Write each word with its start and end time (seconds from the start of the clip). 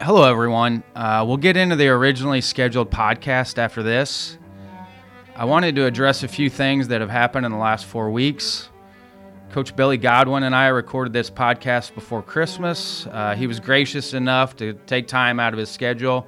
Hello, 0.00 0.30
everyone. 0.30 0.84
Uh, 0.94 1.24
we'll 1.26 1.38
get 1.38 1.56
into 1.56 1.74
the 1.74 1.88
originally 1.88 2.42
scheduled 2.42 2.90
podcast 2.90 3.56
after 3.56 3.82
this. 3.82 4.36
I 5.34 5.46
wanted 5.46 5.74
to 5.76 5.86
address 5.86 6.22
a 6.22 6.28
few 6.28 6.50
things 6.50 6.88
that 6.88 7.00
have 7.00 7.08
happened 7.08 7.46
in 7.46 7.52
the 7.52 7.58
last 7.58 7.86
four 7.86 8.10
weeks. 8.10 8.68
Coach 9.52 9.74
Billy 9.74 9.96
Godwin 9.96 10.42
and 10.42 10.54
I 10.54 10.66
recorded 10.66 11.14
this 11.14 11.30
podcast 11.30 11.94
before 11.94 12.22
Christmas. 12.22 13.06
Uh, 13.06 13.34
he 13.34 13.46
was 13.46 13.58
gracious 13.58 14.12
enough 14.12 14.54
to 14.56 14.74
take 14.86 15.08
time 15.08 15.40
out 15.40 15.54
of 15.54 15.58
his 15.58 15.70
schedule 15.70 16.26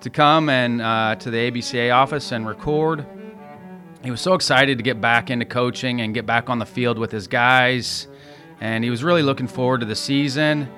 to 0.00 0.08
come 0.08 0.48
and 0.48 0.80
uh, 0.80 1.16
to 1.16 1.30
the 1.30 1.50
ABCA 1.50 1.94
office 1.94 2.32
and 2.32 2.46
record. 2.46 3.06
He 4.02 4.10
was 4.10 4.22
so 4.22 4.32
excited 4.32 4.78
to 4.78 4.82
get 4.82 5.02
back 5.02 5.30
into 5.30 5.44
coaching 5.44 6.00
and 6.00 6.14
get 6.14 6.24
back 6.24 6.48
on 6.48 6.58
the 6.58 6.66
field 6.66 6.98
with 6.98 7.12
his 7.12 7.26
guys, 7.26 8.08
and 8.62 8.82
he 8.82 8.88
was 8.88 9.04
really 9.04 9.22
looking 9.22 9.46
forward 9.46 9.80
to 9.80 9.86
the 9.86 9.96
season. 9.96 10.70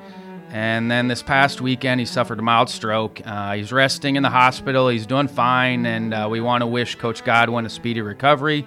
And 0.51 0.91
then 0.91 1.09
this 1.09 1.23
past 1.23 1.61
weekend, 1.61 2.01
he 2.01 2.07
suffered 2.07 2.39
a 2.39 2.43
mild 2.43 2.69
stroke. 2.71 3.21
Uh, 3.25 3.55
he's 3.55 3.73
resting 3.73 4.17
in 4.17 4.23
the 4.23 4.31
hospital. 4.31 4.89
He's 4.89 5.07
doing 5.07 5.29
fine, 5.29 5.85
and 5.87 6.15
uh, 6.15 6.29
we 6.31 6.41
want 6.41 6.63
to 6.63 6.67
wish 6.67 6.95
Coach 6.95 7.25
Godwin 7.25 7.67
a 7.67 7.69
speedy 7.69 8.01
recovery. 8.01 8.67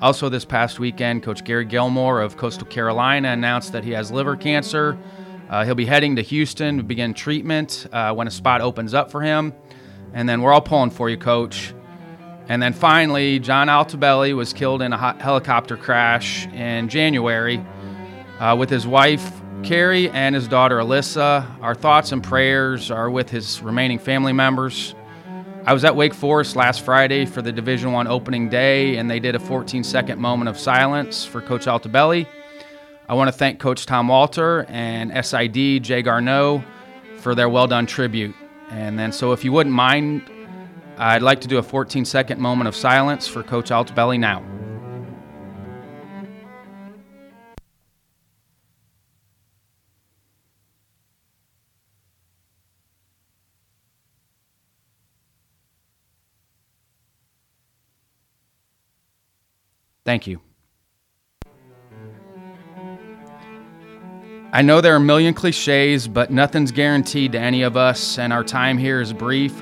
Also, 0.00 0.28
this 0.28 0.44
past 0.44 0.78
weekend, 0.78 1.22
Coach 1.22 1.42
Gary 1.44 1.64
Gilmore 1.64 2.20
of 2.20 2.36
Coastal 2.36 2.66
Carolina 2.66 3.28
announced 3.28 3.72
that 3.72 3.82
he 3.82 3.92
has 3.92 4.10
liver 4.10 4.36
cancer. 4.36 4.98
Uh, 5.48 5.64
he'll 5.64 5.74
be 5.74 5.86
heading 5.86 6.16
to 6.16 6.22
Houston 6.22 6.78
to 6.78 6.82
begin 6.82 7.14
treatment 7.14 7.86
uh, 7.92 8.12
when 8.12 8.26
a 8.26 8.30
spot 8.30 8.60
opens 8.60 8.92
up 8.92 9.10
for 9.10 9.22
him. 9.22 9.54
And 10.12 10.28
then 10.28 10.42
we're 10.42 10.52
all 10.52 10.60
pulling 10.60 10.90
for 10.90 11.08
you, 11.08 11.16
Coach. 11.16 11.72
And 12.48 12.62
then 12.62 12.72
finally, 12.72 13.38
John 13.38 13.68
Altobelli 13.68 14.34
was 14.34 14.52
killed 14.52 14.82
in 14.82 14.92
a 14.92 15.22
helicopter 15.22 15.76
crash 15.76 16.46
in 16.48 16.88
January 16.88 17.64
uh, 18.38 18.54
with 18.58 18.70
his 18.70 18.86
wife, 18.86 19.40
Keri, 19.62 20.10
and 20.10 20.34
his 20.34 20.48
daughter, 20.48 20.78
Alyssa. 20.78 21.46
Our 21.60 21.74
thoughts 21.74 22.12
and 22.12 22.22
prayers 22.22 22.90
are 22.90 23.10
with 23.10 23.30
his 23.30 23.60
remaining 23.62 23.98
family 23.98 24.32
members. 24.32 24.94
I 25.64 25.72
was 25.72 25.84
at 25.84 25.96
Wake 25.96 26.14
Forest 26.14 26.54
last 26.54 26.82
Friday 26.82 27.26
for 27.26 27.42
the 27.42 27.50
Division 27.50 27.92
One 27.92 28.06
opening 28.06 28.48
day, 28.48 28.96
and 28.96 29.10
they 29.10 29.18
did 29.18 29.34
a 29.34 29.38
14-second 29.38 30.20
moment 30.20 30.48
of 30.48 30.58
silence 30.58 31.24
for 31.24 31.40
Coach 31.40 31.66
Altobelli. 31.66 32.26
I 33.08 33.14
want 33.14 33.28
to 33.28 33.32
thank 33.32 33.58
Coach 33.58 33.86
Tom 33.86 34.08
Walter 34.08 34.64
and 34.68 35.12
SID 35.24 35.82
Jay 35.82 36.02
Garneau 36.02 36.62
for 37.18 37.34
their 37.34 37.48
well-done 37.48 37.86
tribute. 37.86 38.34
And 38.70 38.98
then, 38.98 39.10
so 39.12 39.32
if 39.32 39.44
you 39.44 39.52
wouldn't 39.52 39.74
mind, 39.74 40.30
I'd 40.98 41.22
like 41.22 41.40
to 41.40 41.48
do 41.48 41.58
a 41.58 41.62
14 41.62 42.04
second 42.04 42.40
moment 42.40 42.68
of 42.68 42.76
silence 42.76 43.26
for 43.26 43.42
Coach 43.42 43.70
Altobelli 43.70 44.18
now. 44.18 44.44
Thank 60.06 60.28
you. 60.28 60.40
I 64.52 64.62
know 64.62 64.80
there 64.80 64.94
are 64.94 64.96
a 64.96 65.00
million 65.00 65.34
cliches, 65.34 66.06
but 66.08 66.30
nothing's 66.30 66.70
guaranteed 66.70 67.32
to 67.32 67.38
any 67.38 67.62
of 67.62 67.76
us, 67.76 68.16
and 68.16 68.32
our 68.32 68.44
time 68.44 68.78
here 68.78 69.00
is 69.00 69.12
brief. 69.12 69.60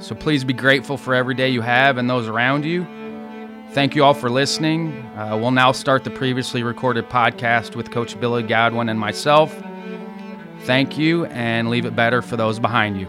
So 0.00 0.14
please 0.14 0.44
be 0.44 0.52
grateful 0.52 0.98
for 0.98 1.14
every 1.14 1.34
day 1.34 1.48
you 1.48 1.62
have 1.62 1.96
and 1.96 2.10
those 2.10 2.26
around 2.26 2.64
you. 2.64 2.84
Thank 3.70 3.94
you 3.94 4.04
all 4.04 4.12
for 4.12 4.28
listening. 4.28 4.92
Uh, 5.16 5.38
we'll 5.40 5.52
now 5.52 5.70
start 5.70 6.02
the 6.02 6.10
previously 6.10 6.62
recorded 6.62 7.08
podcast 7.08 7.76
with 7.76 7.90
Coach 7.92 8.18
Billy 8.20 8.42
Godwin 8.42 8.88
and 8.88 8.98
myself. 8.98 9.56
Thank 10.62 10.98
you, 10.98 11.26
and 11.26 11.70
leave 11.70 11.86
it 11.86 11.94
better 11.94 12.22
for 12.22 12.36
those 12.36 12.58
behind 12.58 13.00
you. 13.00 13.06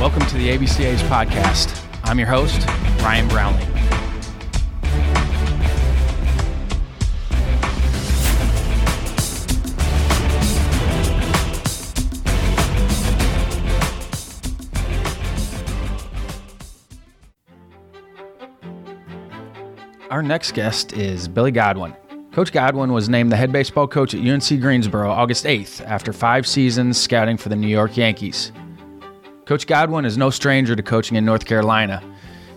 Welcome 0.00 0.24
to 0.28 0.38
the 0.38 0.48
ABCA's 0.56 1.02
podcast. 1.02 1.78
I'm 2.04 2.18
your 2.18 2.26
host, 2.26 2.66
Ryan 3.02 3.28
Brownlee. 3.28 3.66
Our 20.10 20.22
next 20.22 20.52
guest 20.54 20.94
is 20.94 21.28
Billy 21.28 21.50
Godwin. 21.50 21.94
Coach 22.32 22.52
Godwin 22.52 22.94
was 22.94 23.10
named 23.10 23.30
the 23.30 23.36
head 23.36 23.52
baseball 23.52 23.86
coach 23.86 24.14
at 24.14 24.26
UNC 24.26 24.62
Greensboro 24.62 25.10
August 25.10 25.44
8th 25.44 25.86
after 25.86 26.14
five 26.14 26.46
seasons 26.46 26.98
scouting 26.98 27.36
for 27.36 27.50
the 27.50 27.56
New 27.56 27.68
York 27.68 27.98
Yankees. 27.98 28.50
Coach 29.50 29.66
Godwin 29.66 30.04
is 30.04 30.16
no 30.16 30.30
stranger 30.30 30.76
to 30.76 30.82
coaching 30.84 31.16
in 31.16 31.24
North 31.24 31.44
Carolina. 31.44 32.00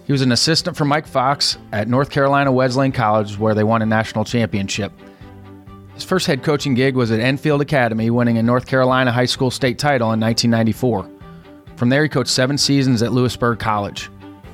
He 0.06 0.12
was 0.12 0.22
an 0.22 0.32
assistant 0.32 0.78
for 0.78 0.86
Mike 0.86 1.08
Fox 1.08 1.58
at 1.72 1.88
North 1.88 2.12
Carolina 2.12 2.52
Wesleyan 2.52 2.92
College, 2.92 3.36
where 3.40 3.56
they 3.56 3.64
won 3.64 3.82
a 3.82 3.86
national 3.88 4.26
championship. 4.26 4.92
His 5.96 6.04
first 6.04 6.28
head 6.28 6.44
coaching 6.44 6.76
gig 6.76 6.96
was 6.96 7.10
at 7.10 7.20
Enfield 7.20 7.62
Academy, 7.62 8.12
winning 8.12 8.38
a 8.38 8.44
North 8.44 8.68
Carolina 8.68 9.12
high 9.12 9.26
school 9.26 9.50
state 9.50 9.80
title 9.80 10.14
in 10.14 10.20
1994. 10.20 11.10
From 11.78 11.90
there, 11.90 12.04
he 12.04 12.10
coached 12.10 12.30
seven 12.30 12.60
seasons 12.60 13.02
at 13.02 13.12
Louisburg 13.12 13.58
College. 13.58 14.12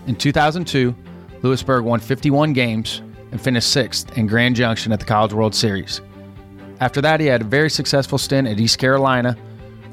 In 0.07 0.15
2002, 0.15 0.95
Louisburg 1.41 1.83
won 1.83 1.99
51 1.99 2.53
games 2.53 3.01
and 3.33 3.41
finished 3.41 3.69
sixth 3.69 4.17
in 4.17 4.27
Grand 4.27 4.55
Junction 4.55 4.93
at 4.93 5.01
the 5.01 5.05
College 5.05 5.33
World 5.33 5.53
Series. 5.53 5.99
After 6.79 7.01
that, 7.01 7.19
he 7.19 7.25
had 7.25 7.41
a 7.41 7.43
very 7.43 7.69
successful 7.69 8.17
stint 8.17 8.47
at 8.47 8.61
East 8.61 8.79
Carolina, 8.79 9.35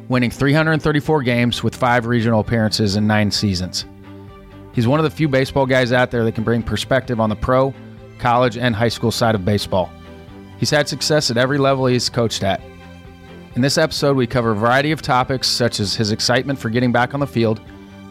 winning 0.08 0.30
334 0.30 1.22
games 1.22 1.62
with 1.62 1.74
five 1.74 2.06
regional 2.06 2.40
appearances 2.40 2.96
in 2.96 3.06
nine 3.06 3.30
seasons. 3.30 3.84
He's 4.72 4.86
one 4.86 5.00
of 5.00 5.04
the 5.04 5.10
few 5.10 5.28
baseball 5.28 5.66
guys 5.66 5.92
out 5.92 6.10
there 6.10 6.24
that 6.24 6.34
can 6.34 6.44
bring 6.44 6.62
perspective 6.62 7.18
on 7.18 7.30
the 7.30 7.36
pro, 7.36 7.74
college, 8.18 8.56
and 8.56 8.74
high 8.74 8.88
school 8.88 9.10
side 9.10 9.34
of 9.34 9.44
baseball. 9.44 9.90
He's 10.58 10.70
had 10.70 10.88
success 10.88 11.30
at 11.30 11.36
every 11.36 11.58
level 11.58 11.86
he's 11.86 12.08
coached 12.08 12.44
at. 12.44 12.60
In 13.54 13.62
this 13.62 13.78
episode, 13.78 14.16
we 14.16 14.26
cover 14.26 14.50
a 14.50 14.54
variety 14.54 14.92
of 14.92 15.00
topics 15.00 15.48
such 15.48 15.80
as 15.80 15.94
his 15.94 16.12
excitement 16.12 16.58
for 16.58 16.68
getting 16.68 16.92
back 16.92 17.14
on 17.14 17.20
the 17.20 17.26
field, 17.26 17.60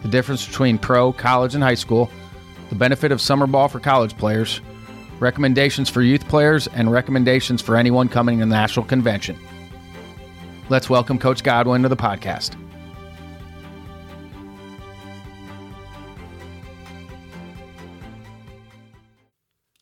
the 0.02 0.08
difference 0.08 0.46
between 0.46 0.78
pro, 0.78 1.14
college, 1.14 1.54
and 1.54 1.64
high 1.64 1.76
school, 1.76 2.10
the 2.70 2.76
benefit 2.76 3.12
of 3.12 3.22
summer 3.22 3.46
ball 3.46 3.68
for 3.68 3.80
college 3.80 4.18
players, 4.18 4.62
recommendations 5.20 5.90
for 5.90 6.02
youth 6.02 6.28
players, 6.28 6.68
and 6.68 6.92
recommendations 6.92 7.62
for 7.62 7.76
anyone 7.76 8.10
coming 8.10 8.40
to 8.40 8.46
the 8.46 8.50
national 8.50 8.86
convention. 8.86 9.38
Let's 10.68 10.90
welcome 10.90 11.20
Coach 11.20 11.44
Godwin 11.44 11.84
to 11.84 11.90
the 11.90 11.96
podcast. 11.96 12.56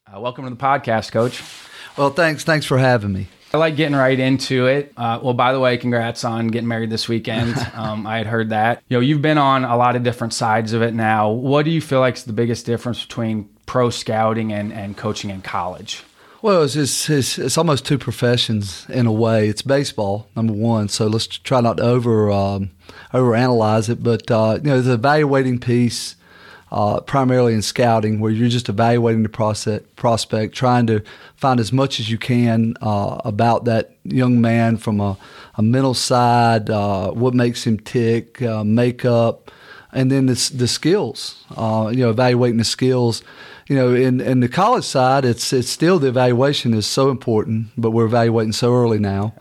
Uh, 0.06 0.20
welcome 0.20 0.44
to 0.44 0.50
the 0.50 0.58
podcast, 0.58 1.14
Coach. 1.14 1.42
Well, 1.98 2.10
thanks. 2.10 2.44
Thanks 2.44 2.66
for 2.66 2.78
having 2.78 3.14
me. 3.14 3.28
I 3.54 3.58
like 3.60 3.78
getting 3.78 3.96
right 3.96 4.20
into 4.20 4.66
it. 4.66 4.92
Uh, 4.98 5.20
well, 5.22 5.34
by 5.34 5.54
the 5.54 5.60
way, 5.60 5.78
congrats 5.78 6.26
on 6.26 6.48
getting 6.48 6.68
married 6.68 6.90
this 6.90 7.08
weekend. 7.08 7.56
Um, 7.74 8.06
I 8.06 8.18
had 8.18 8.28
heard 8.28 8.50
that. 8.50 8.84
You 8.88 8.98
know, 8.98 9.02
you've 9.02 9.22
been 9.22 9.38
on 9.38 9.64
a 9.66 9.76
lot 9.76 9.96
of 9.96 10.04
different 10.04 10.34
sides 10.34 10.74
of 10.74 10.82
it 10.82 10.94
now. 10.94 11.32
What 11.32 11.66
do 11.66 11.72
you 11.72 11.82
feel 11.82 12.00
like 12.00 12.16
is 12.16 12.24
the 12.24 12.34
biggest 12.34 12.66
difference 12.66 13.04
between 13.04 13.50
pro 13.66 13.90
scouting 13.90 14.54
and, 14.54 14.72
and 14.72 14.96
coaching 14.96 15.32
in 15.32 15.42
college? 15.42 16.04
Well, 16.44 16.64
it's, 16.64 16.76
it's, 16.76 17.40
it's 17.40 17.58
almost 17.58 17.86
two 17.86 17.98
professions 17.98 18.86
in 18.90 19.06
a 19.06 19.14
way. 19.14 19.48
It's 19.48 19.62
baseball, 19.62 20.28
number 20.36 20.52
one. 20.52 20.90
So 20.90 21.08
let's 21.08 21.26
try 21.26 21.62
not 21.62 21.78
to 21.78 21.84
over 21.84 22.30
um, 22.30 22.72
overanalyze 23.14 23.90
it. 23.90 24.04
But 24.04 24.30
uh, 24.30 24.60
you 24.62 24.70
know, 24.70 24.82
the 24.82 24.96
evaluating 24.96 25.60
piece, 25.60 26.18
uh, 26.70 27.00
primarily 27.00 27.54
in 27.54 27.62
scouting, 27.62 28.20
where 28.20 28.30
you're 28.30 28.50
just 28.50 28.68
evaluating 28.68 29.24
the 29.24 29.80
prospect, 29.96 30.54
trying 30.54 30.86
to 30.88 31.02
find 31.38 31.62
as 31.62 31.72
much 31.72 32.02
as 32.02 32.12
you 32.12 32.18
can 32.18 32.76
uh, 32.82 33.22
about 33.24 33.64
that 33.64 33.96
young 34.04 34.42
man 34.42 34.76
from 34.76 35.00
a, 35.00 35.18
a 35.56 35.62
mental 35.62 35.94
side, 35.94 36.70
uh, 36.70 37.12
what 37.12 37.34
makes 37.34 37.66
him 37.66 37.80
tick, 37.80 38.42
uh, 38.42 38.66
makeup, 38.66 39.50
and 39.94 40.12
then 40.12 40.26
the, 40.26 40.52
the 40.54 40.68
skills. 40.68 41.46
Uh, 41.56 41.90
you 41.90 42.00
know, 42.00 42.10
evaluating 42.10 42.58
the 42.58 42.66
skills 42.66 43.24
you 43.68 43.76
know, 43.76 43.94
in, 43.94 44.20
in 44.20 44.40
the 44.40 44.50
college 44.50 44.86
side, 44.86 45.26
it's 45.26 45.54
it's 45.54 45.70
still 45.70 46.00
the 46.00 46.08
evaluation 46.08 46.74
is 46.74 46.86
so 46.86 47.10
important, 47.10 47.68
but 47.78 47.92
we're 47.92 48.06
evaluating 48.06 48.54
so 48.54 48.74
early 48.74 49.00
now. 49.00 49.34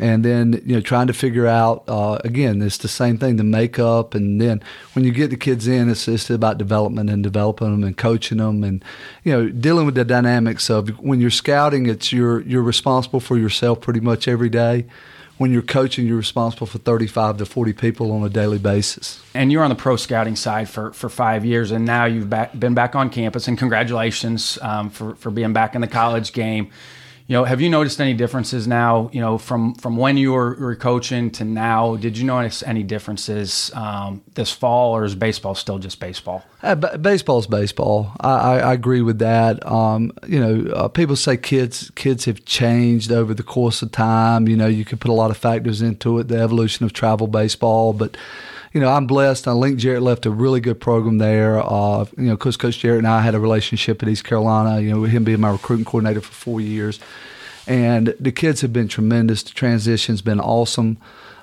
And 0.00 0.24
then, 0.24 0.60
you 0.66 0.74
know, 0.74 0.80
trying 0.80 1.06
to 1.06 1.12
figure 1.12 1.46
out, 1.46 1.84
uh, 1.86 2.18
again, 2.24 2.60
it's 2.62 2.78
the 2.78 2.88
same 2.88 3.16
thing, 3.16 3.36
the 3.36 3.44
makeup. 3.44 4.14
And 4.14 4.40
then 4.40 4.60
when 4.92 5.04
you 5.04 5.12
get 5.12 5.30
the 5.30 5.36
kids 5.36 5.68
in, 5.68 5.88
it's 5.88 6.06
just 6.06 6.30
about 6.30 6.58
development 6.58 7.10
and 7.10 7.22
developing 7.22 7.70
them 7.70 7.84
and 7.84 7.96
coaching 7.96 8.38
them 8.38 8.64
and, 8.64 8.84
you 9.22 9.32
know, 9.32 9.48
dealing 9.48 9.86
with 9.86 9.94
the 9.94 10.04
dynamics 10.04 10.68
of 10.68 10.88
when 10.98 11.20
you're 11.20 11.30
scouting, 11.30 11.86
it's 11.86 12.12
you're, 12.12 12.40
you're 12.40 12.62
responsible 12.62 13.20
for 13.20 13.38
yourself 13.38 13.80
pretty 13.80 14.00
much 14.00 14.26
every 14.26 14.48
day. 14.48 14.86
When 15.38 15.52
you're 15.52 15.62
coaching, 15.62 16.06
you're 16.06 16.16
responsible 16.16 16.66
for 16.66 16.78
35 16.78 17.38
to 17.38 17.46
40 17.46 17.72
people 17.72 18.12
on 18.12 18.22
a 18.24 18.28
daily 18.28 18.58
basis. 18.58 19.20
And 19.34 19.50
you're 19.50 19.64
on 19.64 19.70
the 19.70 19.76
pro 19.76 19.96
scouting 19.96 20.36
side 20.36 20.68
for, 20.68 20.92
for 20.92 21.08
five 21.08 21.44
years, 21.44 21.70
and 21.70 21.84
now 21.84 22.04
you've 22.04 22.30
back, 22.30 22.58
been 22.58 22.74
back 22.74 22.94
on 22.94 23.10
campus. 23.10 23.48
And 23.48 23.58
congratulations 23.58 24.58
um, 24.62 24.90
for, 24.90 25.14
for 25.16 25.30
being 25.30 25.52
back 25.52 25.74
in 25.74 25.80
the 25.80 25.88
college 25.88 26.32
game 26.32 26.70
you 27.26 27.32
know, 27.32 27.44
have 27.44 27.62
you 27.62 27.70
noticed 27.70 28.02
any 28.02 28.12
differences 28.12 28.68
now? 28.68 29.08
You 29.10 29.20
know, 29.20 29.38
from 29.38 29.74
from 29.76 29.96
when 29.96 30.18
you 30.18 30.32
were, 30.32 30.54
were 30.56 30.76
coaching 30.76 31.30
to 31.32 31.44
now, 31.44 31.96
did 31.96 32.18
you 32.18 32.24
notice 32.24 32.62
any 32.62 32.82
differences 32.82 33.70
um, 33.74 34.20
this 34.34 34.52
fall, 34.52 34.94
or 34.94 35.04
is 35.04 35.14
baseball 35.14 35.54
still 35.54 35.78
just 35.78 35.98
baseball? 36.00 36.44
Uh, 36.62 36.74
b- 36.74 36.98
baseball's 37.00 37.46
baseball. 37.46 38.12
I, 38.20 38.28
I, 38.28 38.58
I, 38.58 38.72
agree 38.74 39.00
with 39.00 39.20
that. 39.20 39.66
Um, 39.66 40.12
you 40.28 40.38
know, 40.38 40.70
uh, 40.72 40.88
people 40.88 41.16
say 41.16 41.38
kids 41.38 41.90
kids 41.94 42.26
have 42.26 42.44
changed 42.44 43.10
over 43.10 43.32
the 43.32 43.42
course 43.42 43.80
of 43.80 43.90
time. 43.90 44.46
You 44.46 44.58
know, 44.58 44.66
you 44.66 44.84
can 44.84 44.98
put 44.98 45.10
a 45.10 45.14
lot 45.14 45.30
of 45.30 45.38
factors 45.38 45.80
into 45.80 46.18
it, 46.18 46.28
the 46.28 46.38
evolution 46.38 46.84
of 46.84 46.92
travel 46.92 47.26
baseball, 47.26 47.94
but 47.94 48.18
you 48.74 48.80
know, 48.80 48.88
I'm 48.88 49.06
blessed. 49.06 49.46
I 49.46 49.52
Link 49.52 49.78
Jarrett 49.78 50.02
left 50.02 50.26
a 50.26 50.30
really 50.30 50.60
good 50.60 50.80
program 50.80 51.18
there. 51.18 51.60
Uh, 51.64 52.06
you 52.18 52.24
know, 52.24 52.36
Coach 52.36 52.58
Coach 52.58 52.80
Jarrett 52.80 52.98
and 52.98 53.06
I 53.06 53.20
had 53.20 53.36
a 53.36 53.40
relationship 53.40 54.02
at 54.02 54.08
East 54.08 54.24
Carolina. 54.24 54.80
You 54.80 54.90
know, 54.90 55.00
with 55.00 55.12
him 55.12 55.22
being 55.22 55.40
my 55.40 55.52
recruiting 55.52 55.84
coordinator 55.84 56.20
for 56.20 56.32
four 56.32 56.60
years, 56.60 56.98
and 57.68 58.14
the 58.18 58.32
kids 58.32 58.62
have 58.62 58.72
been 58.72 58.88
tremendous. 58.88 59.44
The 59.44 59.52
transition's 59.52 60.22
been 60.22 60.40
awesome. 60.40 60.98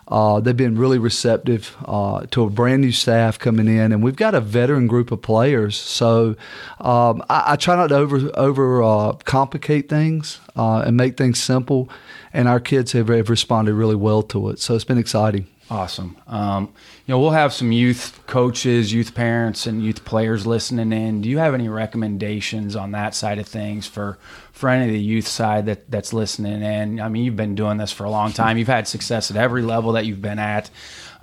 Uh, 0.09 0.41
they've 0.41 0.57
been 0.57 0.77
really 0.77 0.97
receptive 0.97 1.77
uh, 1.85 2.25
to 2.31 2.43
a 2.43 2.49
brand 2.49 2.81
new 2.81 2.91
staff 2.91 3.39
coming 3.39 3.69
in, 3.69 3.93
and 3.93 4.03
we've 4.03 4.17
got 4.17 4.35
a 4.35 4.41
veteran 4.41 4.85
group 4.85 5.09
of 5.09 5.21
players. 5.21 5.77
So 5.77 6.35
um, 6.81 7.23
I, 7.29 7.53
I, 7.53 7.55
try 7.55 7.77
not 7.77 7.87
to 7.87 7.95
over 7.95 8.29
over 8.33 8.83
uh, 8.83 9.13
complicate 9.23 9.87
things 9.87 10.41
uh, 10.57 10.79
and 10.79 10.97
make 10.97 11.15
things 11.15 11.41
simple. 11.41 11.89
And 12.33 12.49
our 12.49 12.59
kids 12.59 12.91
have, 12.91 13.07
have 13.07 13.29
responded 13.29 13.73
really 13.73 13.95
well 13.95 14.21
to 14.23 14.49
it. 14.49 14.59
So 14.59 14.75
it's 14.75 14.83
been 14.83 14.97
exciting. 14.97 15.47
Awesome. 15.71 16.17
Um, 16.27 16.73
you 17.05 17.13
know, 17.13 17.19
we'll 17.19 17.29
have 17.29 17.53
some 17.53 17.71
youth 17.71 18.19
coaches, 18.27 18.91
youth 18.91 19.15
parents, 19.15 19.65
and 19.65 19.81
youth 19.81 20.03
players 20.03 20.45
listening 20.45 20.91
in. 20.91 21.21
Do 21.21 21.29
you 21.29 21.37
have 21.37 21.53
any 21.53 21.69
recommendations 21.69 22.75
on 22.75 22.91
that 22.91 23.15
side 23.15 23.39
of 23.39 23.47
things 23.47 23.87
for 23.87 24.19
for 24.51 24.67
any 24.67 24.87
of 24.87 24.91
the 24.91 24.99
youth 24.99 25.29
side 25.29 25.67
that 25.67 25.89
that's 25.89 26.11
listening 26.11 26.61
in? 26.61 26.99
I 26.99 27.07
mean, 27.07 27.23
you've 27.23 27.37
been 27.37 27.55
doing 27.55 27.77
this 27.77 27.93
for 27.93 28.03
a 28.03 28.09
long 28.09 28.33
time. 28.33 28.57
You've 28.57 28.67
had 28.67 28.85
success 28.85 29.31
at 29.31 29.37
every 29.37 29.61
level 29.61 29.93
that 29.93 30.05
you've 30.05 30.21
been 30.21 30.39
at. 30.39 30.69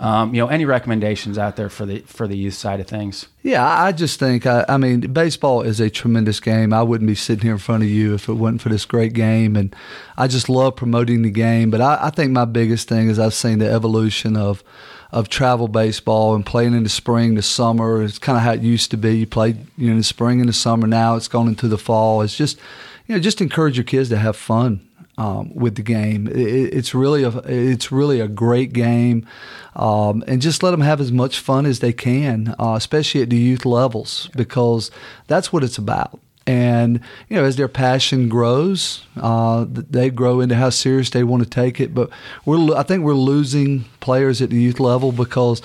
Um, 0.01 0.33
you 0.33 0.41
know, 0.41 0.47
any 0.47 0.63
recommendations 0.63 1.37
out 1.37 1.57
there 1.57 1.67
for 1.67 1.85
the 1.85 1.99
for 2.01 2.25
the 2.25 2.37
youth 2.37 2.53
side 2.53 2.79
of 2.79 2.87
things? 2.87 3.27
Yeah, 3.43 3.65
I 3.67 3.91
just 3.91 4.17
think 4.17 4.45
I, 4.45 4.63
I, 4.69 4.77
mean 4.77 5.01
baseball 5.01 5.61
is 5.61 5.81
a 5.81 5.89
tremendous 5.89 6.39
game. 6.39 6.71
I 6.71 6.83
wouldn't 6.83 7.07
be 7.07 7.15
sitting 7.15 7.43
here 7.43 7.51
in 7.51 7.57
front 7.57 7.83
of 7.83 7.89
you 7.89 8.13
if 8.13 8.29
it 8.29 8.33
wasn't 8.33 8.61
for 8.61 8.69
this 8.69 8.85
great 8.85 9.11
game, 9.11 9.57
and 9.57 9.75
I 10.15 10.27
just 10.27 10.47
love 10.47 10.77
promoting 10.77 11.23
the 11.23 11.29
game. 11.29 11.69
But 11.69 11.81
I, 11.81 11.99
I 12.03 12.09
think 12.11 12.31
my 12.31 12.45
biggest 12.45 12.87
thing 12.87 13.09
is 13.09 13.19
I've 13.19 13.33
seen 13.33 13.59
the 13.59 13.69
evolution 13.69 14.37
of 14.37 14.63
of 15.11 15.27
travel 15.27 15.67
baseball 15.67 16.33
and 16.33 16.45
playing 16.45 16.75
in 16.75 16.83
the 16.83 16.89
spring, 16.89 17.35
the 17.35 17.41
summer. 17.41 18.01
It's 18.01 18.19
kind 18.19 18.37
of 18.37 18.43
how 18.43 18.53
it 18.53 18.61
used 18.61 18.91
to 18.91 18.97
be. 18.97 19.17
You 19.17 19.27
played 19.27 19.57
you 19.77 19.87
know 19.87 19.91
in 19.91 19.97
the 19.97 20.03
spring 20.05 20.39
and 20.39 20.47
the 20.47 20.53
summer. 20.53 20.87
Now 20.87 21.17
it's 21.17 21.27
gone 21.27 21.49
into 21.49 21.67
the 21.67 21.77
fall. 21.77 22.21
It's 22.21 22.37
just 22.37 22.57
you 23.05 23.15
know 23.15 23.19
just 23.19 23.41
encourage 23.41 23.75
your 23.75 23.83
kids 23.83 24.07
to 24.09 24.17
have 24.17 24.37
fun 24.37 24.79
um, 25.19 25.53
with 25.53 25.75
the 25.75 25.83
game. 25.83 26.27
It, 26.27 26.73
it's 26.73 26.95
really 26.95 27.23
a 27.23 27.29
it's 27.45 27.91
really 27.91 28.21
a 28.21 28.27
great 28.27 28.71
game, 28.73 29.27
um, 29.75 30.23
and 30.25 30.41
just 30.41 30.63
let 30.63 30.71
them 30.71 30.81
have 30.81 31.01
as 31.01 31.11
much 31.11 31.39
fun 31.39 31.65
as 31.65 31.79
they 31.79 31.93
can, 31.93 32.55
uh, 32.57 32.73
especially 32.75 33.21
at 33.21 33.29
the 33.29 33.37
youth 33.37 33.65
levels, 33.65 34.29
because 34.35 34.89
that's 35.27 35.51
what 35.51 35.63
it's 35.63 35.77
about. 35.77 36.19
And 36.47 37.01
you 37.27 37.35
know, 37.35 37.43
as 37.43 37.57
their 37.57 37.67
passion 37.67 38.29
grows, 38.29 39.05
uh, 39.17 39.65
they 39.67 40.09
grow 40.09 40.39
into 40.39 40.55
how 40.55 40.69
serious 40.69 41.09
they 41.09 41.23
want 41.23 41.43
to 41.43 41.49
take 41.49 41.81
it. 41.81 41.93
But 41.93 42.09
we're 42.45 42.73
I 42.75 42.83
think 42.83 43.03
we're 43.03 43.13
losing 43.13 43.85
players 43.99 44.41
at 44.41 44.49
the 44.49 44.59
youth 44.59 44.79
level 44.79 45.11
because. 45.11 45.61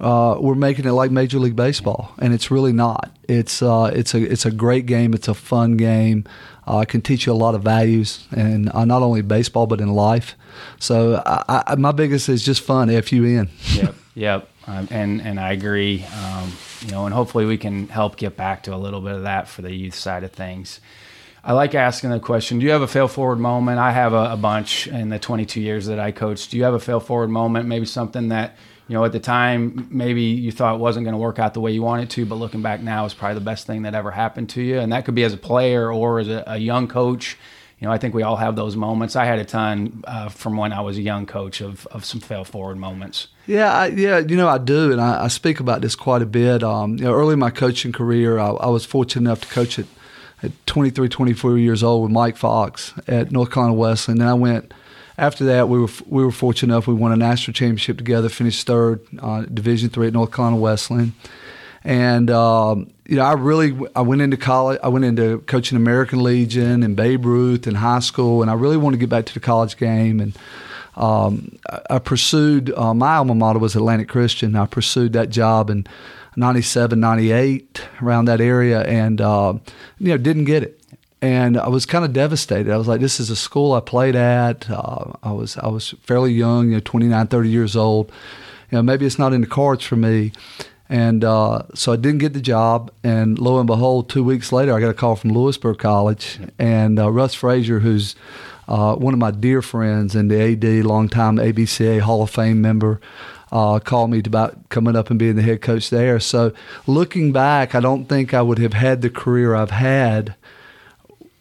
Uh, 0.00 0.36
we're 0.40 0.56
making 0.56 0.84
it 0.86 0.90
like 0.90 1.12
Major 1.12 1.38
League 1.38 1.54
Baseball, 1.54 2.12
and 2.18 2.34
it's 2.34 2.50
really 2.50 2.72
not. 2.72 3.12
It's 3.28 3.62
uh, 3.62 3.92
it's 3.94 4.12
a 4.12 4.20
it's 4.20 4.44
a 4.44 4.50
great 4.50 4.86
game. 4.86 5.14
It's 5.14 5.28
a 5.28 5.34
fun 5.34 5.76
game 5.76 6.24
uh, 6.66 6.84
can 6.84 7.00
teach 7.00 7.26
you 7.26 7.32
a 7.32 7.34
lot 7.34 7.54
of 7.54 7.62
values, 7.62 8.26
and 8.30 8.70
uh, 8.72 8.84
not 8.84 9.02
only 9.02 9.22
baseball 9.22 9.66
but 9.66 9.80
in 9.80 9.92
life. 9.92 10.34
So 10.78 11.22
I, 11.24 11.62
I, 11.66 11.74
my 11.76 11.92
biggest 11.92 12.28
is 12.28 12.44
just 12.44 12.62
fun. 12.62 12.90
F 12.90 13.12
U 13.12 13.24
N. 13.24 13.50
Yep. 13.74 13.94
Yep. 14.16 14.48
Um, 14.68 14.86
and 14.92 15.20
and 15.20 15.40
I 15.40 15.52
agree. 15.52 16.04
Um, 16.04 16.52
you 16.82 16.92
know, 16.92 17.04
and 17.04 17.12
hopefully 17.12 17.46
we 17.46 17.58
can 17.58 17.88
help 17.88 18.16
get 18.16 18.36
back 18.36 18.62
to 18.62 18.74
a 18.74 18.76
little 18.76 19.00
bit 19.00 19.12
of 19.12 19.22
that 19.22 19.48
for 19.48 19.62
the 19.62 19.74
youth 19.74 19.96
side 19.96 20.22
of 20.22 20.30
things. 20.30 20.80
I 21.42 21.52
like 21.52 21.74
asking 21.74 22.10
the 22.10 22.20
question: 22.20 22.60
Do 22.60 22.64
you 22.64 22.70
have 22.70 22.82
a 22.82 22.86
fail 22.86 23.08
forward 23.08 23.40
moment? 23.40 23.80
I 23.80 23.90
have 23.90 24.12
a, 24.12 24.32
a 24.32 24.36
bunch 24.36 24.86
in 24.86 25.08
the 25.08 25.18
22 25.18 25.60
years 25.60 25.86
that 25.86 25.98
I 25.98 26.12
coached. 26.12 26.52
Do 26.52 26.56
you 26.56 26.64
have 26.64 26.74
a 26.74 26.80
fail 26.80 27.00
forward 27.00 27.28
moment? 27.28 27.66
Maybe 27.66 27.86
something 27.86 28.28
that 28.28 28.56
you 28.88 28.94
know, 28.94 29.04
at 29.04 29.12
the 29.12 29.20
time, 29.20 29.88
maybe 29.90 30.22
you 30.22 30.52
thought 30.52 30.74
it 30.74 30.78
wasn't 30.78 31.04
going 31.04 31.14
to 31.14 31.18
work 31.18 31.38
out 31.38 31.54
the 31.54 31.60
way 31.60 31.72
you 31.72 31.82
wanted 31.82 32.10
to, 32.10 32.26
but 32.26 32.34
looking 32.34 32.60
back 32.60 32.80
now 32.82 33.06
is 33.06 33.14
probably 33.14 33.34
the 33.34 33.40
best 33.40 33.66
thing 33.66 33.82
that 33.82 33.94
ever 33.94 34.10
happened 34.10 34.50
to 34.50 34.62
you. 34.62 34.78
And 34.78 34.92
that 34.92 35.06
could 35.06 35.14
be 35.14 35.24
as 35.24 35.32
a 35.32 35.38
player 35.38 35.90
or 35.90 36.18
as 36.18 36.28
a, 36.28 36.44
a 36.46 36.58
young 36.58 36.86
coach. 36.86 37.38
You 37.80 37.86
know, 37.86 37.92
I 37.92 37.98
think 37.98 38.14
we 38.14 38.22
all 38.22 38.36
have 38.36 38.56
those 38.56 38.76
moments. 38.76 39.16
I 39.16 39.24
had 39.24 39.38
a 39.38 39.44
ton 39.44 40.04
uh, 40.06 40.28
from 40.28 40.56
when 40.58 40.72
I 40.72 40.82
was 40.82 40.98
a 40.98 41.02
young 41.02 41.24
coach 41.24 41.62
of, 41.62 41.86
of 41.88 42.04
some 42.04 42.20
fail 42.20 42.44
forward 42.44 42.76
moments. 42.76 43.28
Yeah, 43.46 43.72
I, 43.72 43.86
yeah, 43.86 44.18
you 44.18 44.36
know, 44.36 44.48
I 44.48 44.58
do, 44.58 44.92
and 44.92 45.00
I, 45.00 45.24
I 45.24 45.28
speak 45.28 45.60
about 45.60 45.80
this 45.80 45.96
quite 45.96 46.20
a 46.20 46.26
bit. 46.26 46.62
Um, 46.62 46.98
you 46.98 47.04
know, 47.04 47.12
early 47.12 47.34
in 47.34 47.38
my 47.38 47.50
coaching 47.50 47.92
career, 47.92 48.38
I, 48.38 48.50
I 48.50 48.68
was 48.68 48.84
fortunate 48.84 49.22
enough 49.22 49.40
to 49.42 49.48
coach 49.48 49.78
at, 49.78 49.86
at 50.42 50.52
23, 50.66 51.08
24 51.08 51.58
years 51.58 51.82
old 51.82 52.02
with 52.02 52.12
Mike 52.12 52.36
Fox 52.36 52.92
at 53.06 53.32
North 53.32 53.50
Carolina 53.50 53.74
Wesleyan. 53.74 54.20
And 54.20 54.20
then 54.20 54.28
I 54.28 54.34
went– 54.34 54.74
after 55.16 55.44
that, 55.44 55.68
we 55.68 55.78
were 55.78 55.88
we 56.06 56.24
were 56.24 56.32
fortunate 56.32 56.74
enough 56.74 56.86
we 56.86 56.94
won 56.94 57.12
a 57.12 57.16
national 57.16 57.54
championship 57.54 57.98
together, 57.98 58.28
finished 58.28 58.66
third, 58.66 59.00
uh, 59.20 59.42
Division 59.42 59.88
three 59.90 60.08
at 60.08 60.12
North 60.12 60.32
Carolina 60.32 60.56
Wesleyan, 60.56 61.14
and 61.84 62.30
um, 62.30 62.90
you 63.06 63.16
know 63.16 63.22
I 63.22 63.34
really 63.34 63.78
I 63.94 64.00
went 64.00 64.22
into 64.22 64.36
college. 64.36 64.80
I 64.82 64.88
went 64.88 65.04
into 65.04 65.38
coaching 65.46 65.76
American 65.76 66.22
Legion 66.22 66.82
and 66.82 66.96
Babe 66.96 67.24
Ruth 67.24 67.66
in 67.66 67.76
high 67.76 68.00
school, 68.00 68.42
and 68.42 68.50
I 68.50 68.54
really 68.54 68.76
wanted 68.76 68.96
to 68.96 69.00
get 69.00 69.10
back 69.10 69.26
to 69.26 69.34
the 69.34 69.40
college 69.40 69.76
game 69.76 70.20
and. 70.20 70.36
Um, 70.96 71.58
I, 71.68 71.80
I 71.90 71.98
pursued 71.98 72.72
uh, 72.72 72.94
my 72.94 73.16
alma 73.16 73.34
mater 73.34 73.58
was 73.58 73.74
Atlantic 73.74 74.08
Christian. 74.08 74.54
I 74.54 74.66
pursued 74.66 75.12
that 75.14 75.28
job 75.28 75.68
in 75.68 75.88
97, 76.36 77.00
98, 77.00 77.82
around 78.00 78.26
that 78.26 78.40
area, 78.40 78.82
and 78.82 79.20
uh, 79.20 79.54
you 79.98 80.10
know 80.10 80.16
didn't 80.16 80.44
get 80.44 80.62
it 80.62 80.83
and 81.20 81.56
I 81.56 81.68
was 81.68 81.86
kind 81.86 82.04
of 82.04 82.12
devastated. 82.12 82.72
I 82.72 82.76
was 82.76 82.88
like, 82.88 83.00
this 83.00 83.18
is 83.18 83.30
a 83.30 83.36
school 83.36 83.72
I 83.72 83.80
played 83.80 84.16
at. 84.16 84.70
Uh, 84.70 85.12
I 85.22 85.32
was 85.32 85.56
I 85.56 85.68
was 85.68 85.94
fairly 86.02 86.32
young, 86.32 86.68
you 86.68 86.74
know, 86.74 86.80
29, 86.80 87.26
30 87.26 87.48
years 87.48 87.76
old. 87.76 88.10
You 88.70 88.78
know, 88.78 88.82
maybe 88.82 89.06
it's 89.06 89.18
not 89.18 89.32
in 89.32 89.40
the 89.40 89.46
cards 89.46 89.84
for 89.84 89.96
me. 89.96 90.32
And 90.88 91.24
uh, 91.24 91.62
so 91.74 91.92
I 91.92 91.96
didn't 91.96 92.18
get 92.18 92.34
the 92.34 92.40
job. 92.40 92.90
And 93.02 93.38
lo 93.38 93.58
and 93.58 93.66
behold, 93.66 94.10
two 94.10 94.22
weeks 94.22 94.52
later, 94.52 94.74
I 94.74 94.80
got 94.80 94.90
a 94.90 94.94
call 94.94 95.16
from 95.16 95.32
Louisburg 95.32 95.78
College. 95.78 96.38
And 96.58 96.98
uh, 96.98 97.10
Russ 97.10 97.34
Frazier, 97.34 97.80
who's 97.80 98.14
uh, 98.68 98.94
one 98.96 99.14
of 99.14 99.20
my 99.20 99.30
dear 99.30 99.62
friends 99.62 100.14
and 100.14 100.30
the 100.30 100.40
AD, 100.40 100.84
longtime 100.84 101.36
ABCA 101.36 102.00
Hall 102.00 102.22
of 102.22 102.30
Fame 102.30 102.60
member, 102.60 103.00
uh, 103.50 103.78
called 103.78 104.10
me 104.10 104.20
about 104.24 104.68
coming 104.68 104.96
up 104.96 105.10
and 105.10 105.18
being 105.18 105.36
the 105.36 105.42
head 105.42 105.62
coach 105.62 105.88
there. 105.90 106.20
So 106.20 106.52
looking 106.86 107.32
back, 107.32 107.74
I 107.74 107.80
don't 107.80 108.06
think 108.06 108.34
I 108.34 108.42
would 108.42 108.58
have 108.58 108.74
had 108.74 109.00
the 109.00 109.10
career 109.10 109.54
I've 109.54 109.70
had 109.70 110.34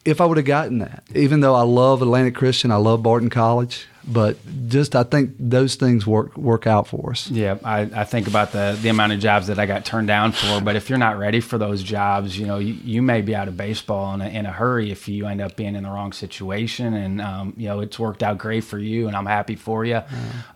if 0.06 0.20
I 0.20 0.26
would 0.26 0.38
have 0.38 0.46
gotten 0.46 0.80
that, 0.80 1.04
even 1.16 1.40
though 1.40 1.56
I 1.56 1.62
love 1.62 2.02
Atlantic 2.02 2.36
Christian, 2.36 2.72
I 2.72 2.76
love 2.76 3.02
Barton 3.02 3.30
College, 3.30 3.88
but 4.06 4.38
just 4.68 4.96
I 4.96 5.04
think 5.04 5.36
those 5.40 5.76
things 5.76 6.06
work 6.06 6.36
work 6.38 6.68
out 6.68 6.88
for 6.88 7.12
us. 7.12 7.30
Yeah, 7.30 7.58
I, 7.64 7.82
I 7.82 8.04
think 8.04 8.28
about 8.28 8.52
the 8.52 8.78
the 8.82 8.90
amount 8.90 9.14
of 9.14 9.20
jobs 9.20 9.48
that 9.48 9.60
I 9.60 9.66
got 9.66 9.86
turned 9.86 10.08
down 10.08 10.34
for, 10.34 10.60
but 10.60 10.76
if 10.76 10.90
you're 10.90 11.00
not 11.00 11.18
ready 11.18 11.40
for 11.40 11.58
those 11.58 11.82
jobs, 11.82 12.38
you 12.38 12.46
know, 12.46 12.60
you, 12.60 12.74
you 12.74 13.02
may 13.02 13.22
be 13.22 13.34
out 13.34 13.48
of 13.48 13.56
baseball 13.56 14.14
in 14.14 14.22
a, 14.22 14.28
in 14.28 14.46
a 14.46 14.52
hurry 14.52 14.92
if 14.92 15.08
you 15.08 15.26
end 15.26 15.42
up 15.42 15.56
being 15.56 15.76
in 15.76 15.84
the 15.84 15.90
wrong 15.90 16.12
situation, 16.12 16.94
and 16.94 17.22
um, 17.22 17.54
you 17.56 17.68
know, 17.68 17.80
it's 17.80 17.98
worked 17.98 18.24
out 18.24 18.38
great 18.38 18.66
for 18.66 18.78
you, 18.78 19.08
and 19.08 19.16
I'm 19.16 19.26
happy 19.26 19.56
for 19.56 19.86
you. 19.86 19.94
Yeah. 19.94 20.06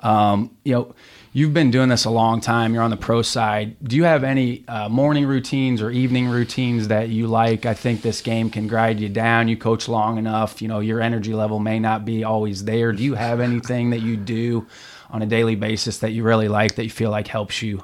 Um, 0.01 0.51
you 0.63 0.73
know 0.73 0.95
you've 1.33 1.53
been 1.53 1.71
doing 1.71 1.89
this 1.89 2.05
a 2.05 2.09
long 2.09 2.41
time. 2.41 2.73
You're 2.73 2.83
on 2.83 2.89
the 2.89 2.97
pro 2.97 3.21
side. 3.21 3.75
Do 3.83 3.95
you 3.95 4.03
have 4.03 4.23
any 4.23 4.67
uh, 4.67 4.89
morning 4.89 5.25
routines 5.25 5.81
or 5.81 5.89
evening 5.89 6.27
routines 6.27 6.87
that 6.87 7.09
you 7.09 7.27
like? 7.27 7.65
I 7.65 7.73
think 7.73 8.01
this 8.01 8.21
game 8.21 8.49
can 8.49 8.67
grind 8.67 8.99
you 8.99 9.09
down. 9.09 9.47
You 9.47 9.57
coach 9.57 9.87
long 9.87 10.17
enough. 10.17 10.61
You 10.61 10.67
know 10.67 10.79
your 10.79 11.01
energy 11.01 11.33
level 11.33 11.59
may 11.59 11.79
not 11.79 12.05
be 12.05 12.23
always 12.23 12.65
there. 12.65 12.91
Do 12.91 13.03
you 13.03 13.15
have 13.15 13.39
anything 13.39 13.91
that 13.91 13.99
you 13.99 14.17
do 14.17 14.67
on 15.09 15.21
a 15.21 15.25
daily 15.25 15.55
basis 15.55 15.99
that 15.99 16.11
you 16.11 16.23
really 16.23 16.47
like 16.47 16.75
that 16.75 16.83
you 16.83 16.89
feel 16.89 17.11
like 17.11 17.27
helps 17.27 17.61
you? 17.61 17.83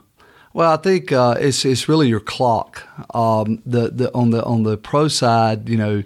Well, 0.54 0.72
I 0.72 0.78
think 0.78 1.12
uh, 1.12 1.36
it's 1.40 1.66
it's 1.66 1.90
really 1.90 2.08
your 2.08 2.20
clock. 2.20 2.88
Um, 3.16 3.62
the 3.66 3.90
the 3.90 4.14
on 4.14 4.30
the 4.30 4.44
on 4.44 4.64
the 4.64 4.78
pro 4.78 5.08
side, 5.08 5.70
you 5.70 5.78
know. 5.78 6.04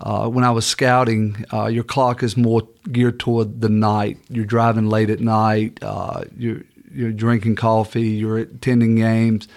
Uh, 0.00 0.28
when 0.28 0.44
I 0.44 0.50
was 0.50 0.66
scouting, 0.66 1.44
uh, 1.52 1.66
your 1.66 1.84
clock 1.84 2.22
is 2.22 2.36
more 2.36 2.62
geared 2.90 3.18
toward 3.18 3.60
the 3.60 3.68
night. 3.68 4.18
You're 4.28 4.44
driving 4.44 4.88
late 4.88 5.10
at 5.10 5.20
night. 5.20 5.78
Uh, 5.82 6.24
you're 6.36 6.62
you're 6.92 7.12
drinking 7.12 7.56
coffee. 7.56 8.08
You're 8.08 8.38
attending 8.38 8.96
games. 8.96 9.48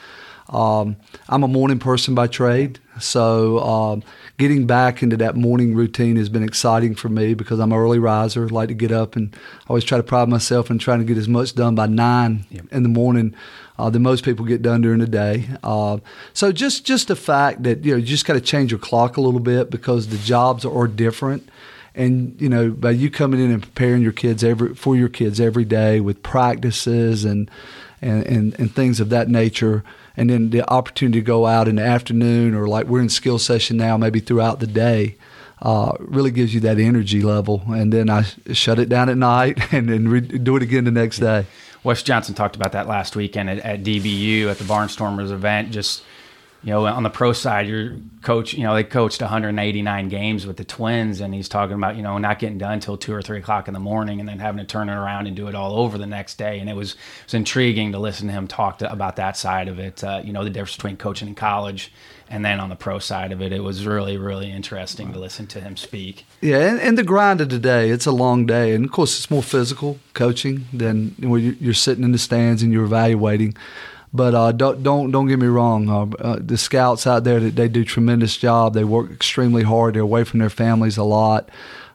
Um, 0.50 0.98
I'm 1.27 1.44
a 1.44 1.48
morning 1.48 1.77
person 1.77 2.15
by 2.15 2.25
trade, 2.27 2.79
so 3.00 3.60
um, 3.60 4.03
getting 4.39 4.65
back 4.65 5.03
into 5.03 5.15
that 5.18 5.36
morning 5.36 5.75
routine 5.75 6.15
has 6.15 6.27
been 6.27 6.44
exciting 6.44 6.96
for 6.96 7.08
me 7.08 7.36
because 7.36 7.60
I'm 7.60 7.72
an 7.72 7.77
early 7.77 8.00
riser. 8.00 8.46
I 8.46 8.48
like 8.48 8.70
to 8.70 8.74
get 8.74 8.91
up 8.91 9.15
and 9.15 9.36
always 9.68 9.84
try 9.84 9.98
to 9.98 10.03
pride 10.03 10.27
myself 10.27 10.72
in 10.72 10.79
trying 10.79 11.00
to 11.00 11.06
get 11.06 11.18
as 11.18 11.27
much 11.27 11.53
done 11.53 11.75
by 11.75 11.86
nine 11.86 12.46
yep. 12.50 12.65
in 12.72 12.82
the 12.82 12.89
morning 12.89 13.36
uh, 13.77 13.91
than 13.91 14.01
most 14.01 14.25
people 14.25 14.44
get 14.44 14.63
done 14.63 14.82
during 14.82 15.00
the 15.00 15.08
day. 15.08 15.48
Uh, 15.63 16.00
so 16.34 16.51
just 16.51 16.84
just 16.84 17.08
the 17.10 17.15
fact 17.15 17.62
that 17.63 17.86
you 17.86 17.91
know 17.91 17.98
you 17.98 18.06
just 18.06 18.25
got 18.25 18.34
to 18.34 18.41
change 18.41 18.72
your 18.72 18.79
clock 18.79 19.18
a 19.18 19.22
little 19.22 19.39
bit 19.39 19.70
because 19.70 20.08
the 20.08 20.18
jobs 20.18 20.65
are 20.65 20.88
different. 20.88 21.48
And 21.94 22.39
you 22.41 22.50
know, 22.50 22.72
by 22.72 22.91
you 22.91 23.12
coming 23.12 23.39
in 23.39 23.51
and 23.51 23.62
preparing 23.62 24.01
your 24.01 24.12
kids 24.12 24.44
every 24.44 24.74
for 24.74 24.96
your 24.96 25.10
kids 25.10 25.39
every 25.39 25.65
day 25.65 26.00
with 26.00 26.24
practices 26.24 27.24
and 27.24 27.51
and, 28.01 28.25
and, 28.25 28.60
and 28.60 28.74
things 28.74 29.00
of 29.00 29.10
that 29.10 29.27
nature, 29.27 29.84
and 30.19 30.29
then 30.29 30.49
the 30.49 30.69
opportunity 30.69 31.21
to 31.21 31.25
go 31.25 31.45
out 31.45 31.69
in 31.69 31.77
the 31.77 31.81
afternoon 31.81 32.53
or 32.53 32.67
like 32.67 32.88
we're 32.88 32.99
in 32.99 33.07
skill 33.07 33.39
session 33.39 33.77
now, 33.77 33.95
maybe 33.95 34.19
throughout 34.19 34.59
the 34.59 34.67
day. 34.67 35.15
Uh, 35.61 35.93
really 35.99 36.31
gives 36.31 36.53
you 36.53 36.59
that 36.61 36.77
energy 36.77 37.21
level, 37.21 37.61
and 37.67 37.91
then 37.91 38.09
I 38.09 38.23
shut 38.53 38.79
it 38.79 38.88
down 38.88 39.09
at 39.09 39.17
night 39.17 39.59
and 39.73 39.89
then 39.89 40.07
re- 40.07 40.21
do 40.21 40.55
it 40.55 40.63
again 40.63 40.85
the 40.85 40.91
next 40.91 41.19
day. 41.19 41.45
Wes 41.83 42.03
Johnson 42.03 42.35
talked 42.35 42.55
about 42.55 42.73
that 42.73 42.88
last 42.88 43.15
weekend 43.15 43.49
at, 43.49 43.59
at 43.59 43.83
DBU 43.83 44.47
at 44.47 44.57
the 44.57 44.63
Barnstormers 44.65 45.31
event. 45.31 45.71
Just 45.71 46.03
you 46.62 46.72
know, 46.72 46.86
on 46.86 47.04
the 47.04 47.10
pro 47.10 47.32
side, 47.32 47.68
your 47.68 47.96
coach, 48.22 48.54
you 48.54 48.63
know, 48.63 48.74
they 48.74 48.84
coached 48.84 49.22
189 49.22 50.10
games 50.10 50.46
with 50.46 50.58
the 50.58 50.66
Twins, 50.66 51.22
and 51.22 51.34
he's 51.34 51.48
talking 51.48 51.75
about, 51.75 51.96
you 51.96 52.01
know, 52.01 52.18
not 52.18 52.39
getting 52.39 52.58
done 52.58 52.74
until 52.74 52.98
two 52.98 53.13
or 53.13 53.22
three 53.22 53.39
o'clock 53.39 53.68
in 53.68 53.74
the 53.74 53.80
morning, 53.80 54.20
and 54.20 54.28
then 54.28 54.39
having 54.39 54.60
to 54.60 54.66
turn 54.66 54.89
it 54.89 54.96
around 54.96 55.28
and 55.28 55.36
do 55.36 55.48
it 55.48 55.56
all 55.56 55.78
over 55.80 55.98
the 55.98 56.06
next 56.06 56.38
day. 56.38 56.60
And 56.60 56.70
it 56.70 56.75
was 56.75 56.94
it 56.94 57.25
was 57.28 57.34
intriguing 57.34 57.94
to 57.94 58.00
listen 58.00 58.28
to 58.28 58.34
him 58.34 58.48
talk 58.48 58.80
to, 58.80 58.92
about 58.92 59.16
that 59.16 59.38
side 59.38 59.70
of 59.70 59.80
it. 59.80 60.04
Uh, 60.04 60.22
you 60.24 60.34
know, 60.34 60.44
the 60.44 60.50
difference 60.50 60.75
between 60.75 60.98
coaching 60.98 61.30
in 61.30 61.36
college 61.36 61.92
and 62.30 62.46
then 62.46 62.60
on 62.60 62.70
the 62.70 62.75
pro 62.75 63.00
side 63.00 63.32
of 63.32 63.42
it, 63.42 63.51
it 63.51 63.62
was 63.62 63.86
really, 63.86 64.18
really 64.18 64.51
interesting 64.51 65.12
to 65.13 65.20
listen 65.20 65.48
to 65.48 65.60
him 65.60 65.75
speak. 65.75 66.25
Yeah, 66.42 66.60
and, 66.60 66.80
and 66.80 66.98
the 66.98 67.04
grind 67.04 67.42
of 67.42 67.50
today, 67.50 67.89
it's 67.89 68.06
a 68.06 68.12
long 68.12 68.46
day, 68.46 68.74
and 68.75 68.86
of 68.86 68.92
course, 68.92 69.18
it's 69.18 69.32
more 69.32 69.42
physical 69.42 69.98
coaching 70.13 70.66
than 70.72 71.16
when 71.20 71.58
you're 71.60 71.74
sitting 71.74 72.04
in 72.04 72.12
the 72.12 72.20
stands 72.20 72.62
and 72.62 72.72
you're 72.72 72.86
evaluating. 72.86 73.56
But 74.12 74.34
uh, 74.34 74.51
don't 74.51 74.82
don't 74.82 75.12
don't 75.12 75.28
get 75.28 75.39
me 75.39 75.48
wrong. 75.48 75.89
Uh, 75.89 76.06
uh, 76.18 76.38
the 76.39 76.58
scouts 76.58 77.06
out 77.06 77.24
there, 77.24 77.39
they 77.39 77.68
do 77.68 77.84
tremendous 77.84 78.38
job. 78.38 78.74
They 78.74 78.84
work 78.84 79.12
extremely 79.12 79.63
hard. 79.63 79.94
They're 79.94 80.01
away 80.01 80.24
from 80.24 80.39
their 80.39 80.50
families 80.50 80.98
a 80.98 81.04
lot. 81.04 81.50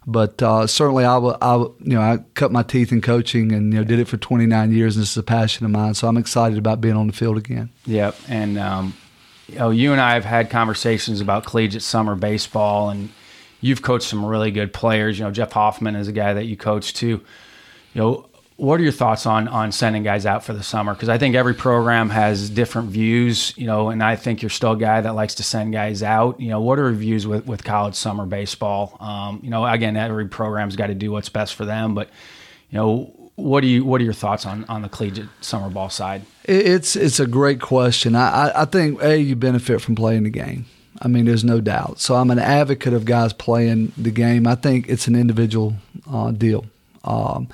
But 0.06 0.42
uh, 0.42 0.66
certainly, 0.66 1.04
I, 1.04 1.16
I, 1.16 1.56
you 1.56 1.74
know, 1.80 2.00
I 2.00 2.18
cut 2.34 2.52
my 2.52 2.62
teeth 2.62 2.92
in 2.92 3.00
coaching 3.00 3.52
and 3.52 3.72
you 3.72 3.78
know 3.78 3.84
did 3.84 3.98
it 3.98 4.06
for 4.06 4.16
29 4.16 4.70
years, 4.72 4.96
and 4.96 5.02
this 5.02 5.12
is 5.12 5.16
a 5.16 5.22
passion 5.22 5.64
of 5.64 5.72
mine. 5.72 5.94
So 5.94 6.06
I'm 6.06 6.18
excited 6.18 6.58
about 6.58 6.80
being 6.80 6.94
on 6.94 7.06
the 7.06 7.12
field 7.12 7.38
again. 7.38 7.70
Yep, 7.86 8.16
and 8.28 8.58
um, 8.58 8.94
you 9.48 9.58
know, 9.58 9.70
you 9.70 9.92
and 9.92 10.00
I 10.00 10.14
have 10.14 10.24
had 10.24 10.50
conversations 10.50 11.20
about 11.20 11.46
collegiate 11.46 11.82
summer 11.82 12.16
baseball, 12.16 12.90
and 12.90 13.10
you've 13.60 13.80
coached 13.80 14.06
some 14.06 14.24
really 14.24 14.50
good 14.50 14.72
players. 14.74 15.18
You 15.18 15.24
know, 15.24 15.30
Jeff 15.30 15.52
Hoffman 15.52 15.96
is 15.96 16.06
a 16.06 16.12
guy 16.12 16.34
that 16.34 16.44
you 16.44 16.56
coached 16.56 16.96
too. 16.96 17.22
You 17.94 18.00
know, 18.00 18.26
what 18.56 18.78
are 18.78 18.82
your 18.82 18.92
thoughts 18.92 19.26
on 19.26 19.48
on 19.48 19.72
sending 19.72 20.02
guys 20.02 20.26
out 20.26 20.44
for 20.44 20.52
the 20.52 20.62
summer? 20.62 20.94
Because 20.94 21.08
I 21.08 21.18
think 21.18 21.34
every 21.34 21.54
program 21.54 22.10
has 22.10 22.50
different 22.50 22.90
views. 22.90 23.52
You 23.56 23.66
know, 23.66 23.90
and 23.90 24.02
I 24.02 24.16
think 24.16 24.42
you're 24.42 24.50
still 24.50 24.72
a 24.72 24.76
guy 24.76 25.00
that 25.00 25.14
likes 25.14 25.34
to 25.36 25.42
send 25.42 25.72
guys 25.72 26.02
out. 26.02 26.40
You 26.40 26.50
know, 26.50 26.60
what 26.60 26.78
are 26.78 26.84
your 26.84 26.92
views 26.92 27.26
with 27.26 27.46
with 27.46 27.64
college 27.64 27.94
summer 27.94 28.26
baseball? 28.26 28.96
Um, 29.00 29.40
you 29.42 29.50
know, 29.50 29.66
again, 29.66 29.96
every 29.96 30.28
program's 30.28 30.76
got 30.76 30.86
to 30.88 30.94
do 30.94 31.10
what's 31.10 31.28
best 31.28 31.54
for 31.54 31.64
them, 31.64 31.94
but 31.94 32.10
you 32.70 32.78
know 32.78 33.24
what 33.36 33.62
do 33.62 33.66
you 33.66 33.84
what 33.84 34.00
are 34.00 34.04
your 34.04 34.12
thoughts 34.12 34.46
on 34.46 34.64
on 34.66 34.82
the 34.82 34.88
collegiate 34.88 35.28
summer 35.40 35.68
ball 35.68 35.90
side? 35.90 36.22
It's 36.44 36.94
it's 36.94 37.18
a 37.18 37.26
great 37.26 37.60
question. 37.60 38.14
I 38.14 38.52
I 38.54 38.64
think 38.64 39.02
a 39.02 39.18
you 39.18 39.34
benefit 39.36 39.80
from 39.80 39.94
playing 39.94 40.22
the 40.22 40.30
game. 40.30 40.66
I 41.02 41.08
mean, 41.08 41.24
there's 41.24 41.42
no 41.42 41.60
doubt. 41.60 41.98
So 41.98 42.14
I'm 42.14 42.30
an 42.30 42.38
advocate 42.38 42.92
of 42.92 43.04
guys 43.04 43.32
playing 43.32 43.92
the 43.98 44.12
game. 44.12 44.46
I 44.46 44.54
think 44.54 44.88
it's 44.88 45.08
an 45.08 45.16
individual 45.16 45.74
uh, 46.10 46.30
deal. 46.30 46.66
Um, 47.02 47.48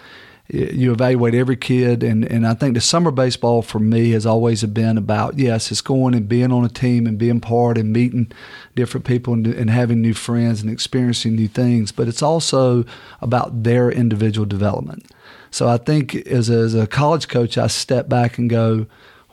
you 0.53 0.93
evaluate 0.93 1.35
every 1.35 1.57
kid 1.57 2.03
and, 2.03 2.25
and 2.25 2.47
I 2.47 2.55
think 2.55 2.75
the 2.75 2.81
summer 2.81 3.11
baseball 3.11 3.63
for 3.63 3.79
me 3.79 4.11
has 4.11 4.27
always 4.27 4.65
been 4.65 4.99
about 4.99 5.39
yes 5.39 5.71
it's 5.71 5.81
going 5.81 6.15
and 6.15 6.29
being 6.29 6.53
on 6.53 6.65
a 6.65 6.69
team 6.69 7.07
and 7.07 7.19
being 7.19 7.41
part 7.41 7.79
and 7.79 7.93
meeting 7.93 8.33
different 8.75 9.07
people 9.07 9.33
and, 9.33 9.47
and 9.47 9.71
having 9.71 10.01
new 10.01 10.15
friends 10.15 10.61
and 10.61 10.71
experiencing 10.71 11.37
new 11.37 11.49
things 11.49 11.93
but 11.93 12.09
it's 12.09 12.23
also 12.23 12.85
about 13.21 13.63
their 13.63 13.91
individual 13.91 14.47
development. 14.47 15.07
So 15.53 15.69
I 15.69 15.79
think 15.79 16.15
as 16.15 16.51
a, 16.51 16.59
as 16.59 16.75
a 16.75 16.87
college 16.87 17.29
coach 17.29 17.57
I 17.57 17.69
step 17.69 18.09
back 18.09 18.39
and 18.39 18.51
go 18.51 18.87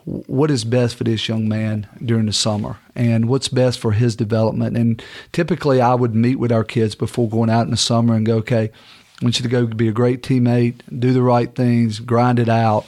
what 0.08 0.50
is 0.50 0.64
best 0.64 0.96
for 0.96 1.04
this 1.04 1.28
young 1.28 1.50
man 1.50 1.86
during 2.04 2.28
the 2.28 2.34
summer? 2.34 2.78
And 2.96 3.28
what's 3.28 3.50
best 3.50 3.78
for 3.78 3.92
his 3.92 4.16
development? 4.16 4.78
And 4.78 5.04
typically 5.34 5.82
I 5.82 5.96
would 5.96 6.16
meet 6.16 6.38
with 6.38 6.50
our 6.50 6.64
kids 6.64 6.96
before 6.96 7.28
going 7.28 7.50
out 7.50 7.66
in 7.66 7.72
the 7.72 7.78
summer 7.78 8.16
and 8.16 8.26
go 8.26 8.38
okay 8.38 8.72
I 9.20 9.26
want 9.26 9.40
you 9.40 9.44
to 9.44 9.50
go 9.50 9.66
be 9.66 9.88
a 9.88 9.94
great 9.94 10.22
teammate, 10.22 10.82
do 11.00 11.12
the 11.12 11.24
right 11.24 11.54
things, 11.54 12.00
grind 12.00 12.40
it 12.40 12.50
out. 12.50 12.86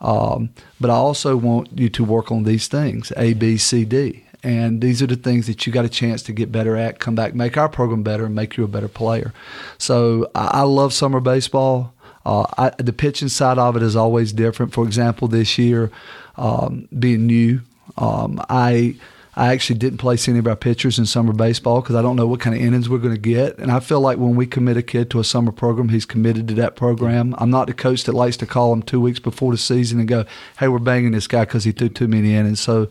Um, 0.00 0.50
but 0.80 0.90
I 0.90 0.94
also 0.94 1.36
want 1.36 1.78
you 1.78 1.88
to 1.90 2.04
work 2.04 2.30
on 2.30 2.44
these 2.44 2.68
things 2.68 3.12
A, 3.16 3.34
B, 3.34 3.56
C, 3.56 3.84
D. 3.84 4.24
And 4.42 4.80
these 4.80 5.02
are 5.02 5.06
the 5.06 5.16
things 5.16 5.46
that 5.46 5.66
you 5.66 5.72
got 5.72 5.84
a 5.84 5.88
chance 5.88 6.22
to 6.22 6.32
get 6.32 6.50
better 6.50 6.74
at, 6.76 6.98
come 6.98 7.14
back, 7.14 7.34
make 7.34 7.58
our 7.58 7.68
program 7.68 8.02
better, 8.02 8.24
and 8.24 8.34
make 8.34 8.56
you 8.56 8.64
a 8.64 8.68
better 8.68 8.88
player. 8.88 9.34
So 9.76 10.30
I, 10.34 10.46
I 10.46 10.62
love 10.62 10.94
summer 10.94 11.20
baseball. 11.20 11.92
Uh, 12.24 12.46
I, 12.56 12.70
the 12.82 12.92
pitching 12.92 13.28
side 13.28 13.58
of 13.58 13.76
it 13.76 13.82
is 13.82 13.96
always 13.96 14.32
different. 14.32 14.72
For 14.72 14.84
example, 14.84 15.28
this 15.28 15.58
year, 15.58 15.90
um, 16.36 16.88
being 16.98 17.26
new, 17.26 17.60
um, 17.98 18.42
I 18.48 18.96
I 19.36 19.52
actually 19.52 19.78
didn't 19.78 19.98
place 19.98 20.28
any 20.28 20.38
of 20.38 20.46
our 20.46 20.56
pitchers 20.56 20.98
in 20.98 21.06
summer 21.06 21.32
baseball 21.32 21.80
because 21.80 21.96
I 21.96 22.02
don't 22.02 22.16
know 22.16 22.26
what 22.26 22.40
kind 22.40 22.56
of 22.56 22.62
innings 22.62 22.88
we're 22.88 22.98
going 22.98 23.14
to 23.14 23.20
get. 23.20 23.58
And 23.58 23.70
I 23.70 23.80
feel 23.80 24.00
like 24.00 24.18
when 24.18 24.34
we 24.34 24.46
commit 24.46 24.76
a 24.76 24.82
kid 24.82 25.10
to 25.10 25.20
a 25.20 25.24
summer 25.24 25.52
program, 25.52 25.90
he's 25.90 26.04
committed 26.04 26.48
to 26.48 26.54
that 26.54 26.76
program. 26.76 27.34
I'm 27.38 27.50
not 27.50 27.68
the 27.68 27.74
coach 27.74 28.04
that 28.04 28.12
likes 28.12 28.36
to 28.38 28.46
call 28.46 28.72
him 28.72 28.82
two 28.82 29.00
weeks 29.00 29.20
before 29.20 29.52
the 29.52 29.58
season 29.58 30.00
and 30.00 30.08
go, 30.08 30.24
hey, 30.58 30.68
we're 30.68 30.78
banging 30.78 31.12
this 31.12 31.26
guy 31.26 31.44
because 31.44 31.64
he 31.64 31.72
threw 31.72 31.88
too 31.88 32.08
many 32.08 32.34
innings. 32.34 32.60
So 32.60 32.88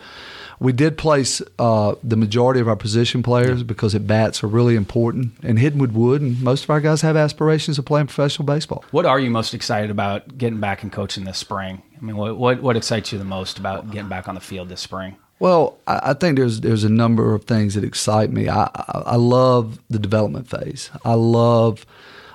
we 0.60 0.74
did 0.74 0.98
place 0.98 1.42
uh, 1.58 1.96
the 2.04 2.18
majority 2.18 2.60
of 2.60 2.68
our 2.68 2.76
position 2.76 3.24
players 3.24 3.64
because 3.64 3.96
at 3.96 4.06
bats 4.08 4.44
are 4.44 4.48
really 4.48 4.76
important, 4.76 5.34
and 5.42 5.58
Hiddenwood 5.58 5.94
wood. 5.94 6.22
and 6.22 6.42
most 6.42 6.66
of 6.66 6.70
our 6.70 6.82
guys 6.82 7.02
have 7.02 7.16
aspirations 7.16 7.80
of 7.80 7.86
playing 7.86 8.08
professional 8.08 8.46
baseball. 8.46 8.84
What 8.92 9.06
are 9.06 9.20
you 9.20 9.30
most 9.30 9.54
excited 9.54 9.90
about 9.90 10.38
getting 10.38 10.60
back 10.60 10.84
and 10.84 10.92
coaching 10.92 11.24
this 11.24 11.38
spring? 11.38 11.82
I 11.98 12.02
mean, 12.04 12.18
what, 12.18 12.38
what, 12.38 12.62
what 12.62 12.78
excites 12.78 13.12
you 13.12 13.18
the 13.18 13.26
most 13.26 13.58
about 13.58 13.92
getting 13.92 14.10
back 14.10 14.28
on 14.28 14.36
the 14.36 14.42
field 14.42 14.70
this 14.70 14.82
spring? 14.82 15.16
Well, 15.40 15.78
I, 15.88 16.14
think 16.14 16.38
there's 16.38 16.62
there's 16.62 16.84
a 16.84 16.90
number 16.90 17.34
of 17.34 17.46
things 17.46 17.76
that 17.76 17.84
excite 17.84 18.32
me. 18.32 18.50
I, 18.50 18.64
I, 18.64 19.04
I 19.06 19.16
love 19.16 19.80
the 19.90 19.98
development 20.00 20.50
phase. 20.50 20.90
I 21.06 21.14
love 21.14 21.86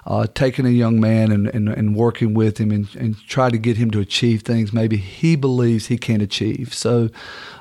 uh, 0.07 0.27
taking 0.35 0.67
a 0.67 0.71
young 0.71 1.01
man 1.01 1.33
and, 1.33 1.49
and, 1.49 1.69
and 1.69 1.97
working 1.97 2.35
with 2.35 2.59
him 2.59 2.71
and, 2.71 2.95
and 2.97 3.19
try 3.27 3.51
to 3.51 3.59
get 3.59 3.77
him 3.77 3.91
to 3.91 4.01
achieve 4.01 4.43
things 4.43 4.73
maybe 4.73 4.97
he 4.97 5.37
believes 5.37 5.87
he 5.87 5.99
can't 5.99 6.23
achieve. 6.23 6.75
So, 6.75 7.11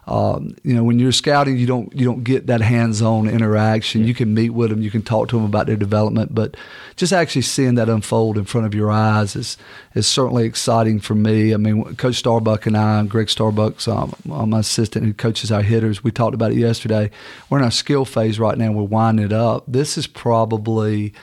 um, 0.06 0.56
you 0.64 0.74
know, 0.74 0.84
when 0.84 1.00
you're 1.00 1.14
scouting, 1.14 1.58
you 1.58 1.66
don't 1.66 1.94
you 1.96 2.06
don't 2.06 2.24
get 2.24 2.48
that 2.48 2.62
hands-on 2.62 3.30
interaction. 3.30 4.02
Yeah. 4.02 4.08
You 4.08 4.14
can 4.14 4.34
meet 4.34 4.50
with 4.50 4.70
them, 4.70 4.82
you 4.82 4.92
can 4.92 5.02
talk 5.02 5.30
to 5.30 5.38
them 5.38 5.46
about 5.46 5.66
their 5.68 5.78
development, 5.78 6.36
but 6.36 6.58
just 6.96 7.14
actually 7.14 7.44
seeing 7.44 7.76
that 7.76 7.88
unfold 7.88 8.38
in 8.38 8.44
front 8.44 8.68
of 8.68 8.74
your 8.74 8.92
eyes 8.92 9.36
is 9.36 9.58
is 9.96 10.06
certainly 10.06 10.46
exciting 10.46 11.00
for 11.00 11.16
me. 11.16 11.54
I 11.54 11.58
mean, 11.58 11.96
Coach 11.96 12.16
Starbuck 12.16 12.66
and 12.66 12.76
I, 12.76 13.00
and 13.00 13.10
Greg 13.10 13.30
Starbuck's 13.30 13.88
um, 13.88 14.14
my 14.26 14.60
assistant 14.60 15.06
who 15.06 15.14
coaches 15.14 15.52
our 15.52 15.62
hitters, 15.62 16.04
we 16.04 16.12
talked 16.12 16.36
about 16.36 16.52
it 16.52 16.58
yesterday. 16.58 17.10
We're 17.50 17.60
in 17.60 17.64
our 17.64 17.72
skill 17.72 18.04
phase 18.04 18.40
right 18.40 18.58
now. 18.58 18.72
We're 18.72 18.84
winding 18.84 19.26
it 19.26 19.34
up. 19.34 19.64
This 19.68 19.98
is 19.98 20.06
probably 20.08 21.14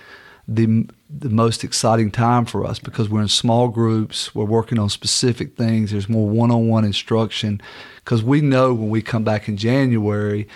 the 0.48 0.86
the 1.12 1.28
most 1.28 1.64
exciting 1.64 2.10
time 2.10 2.44
for 2.44 2.64
us 2.64 2.78
because 2.78 3.08
we're 3.08 3.22
in 3.22 3.28
small 3.28 3.68
groups, 3.68 4.34
we're 4.34 4.44
working 4.44 4.78
on 4.78 4.88
specific 4.88 5.56
things, 5.56 5.90
there's 5.90 6.08
more 6.08 6.28
one-on-one 6.28 6.84
instruction 6.84 7.60
because 7.96 8.22
we 8.22 8.40
know 8.40 8.72
when 8.72 8.90
we 8.90 9.02
come 9.02 9.24
back 9.24 9.48
in 9.48 9.56
January, 9.56 10.46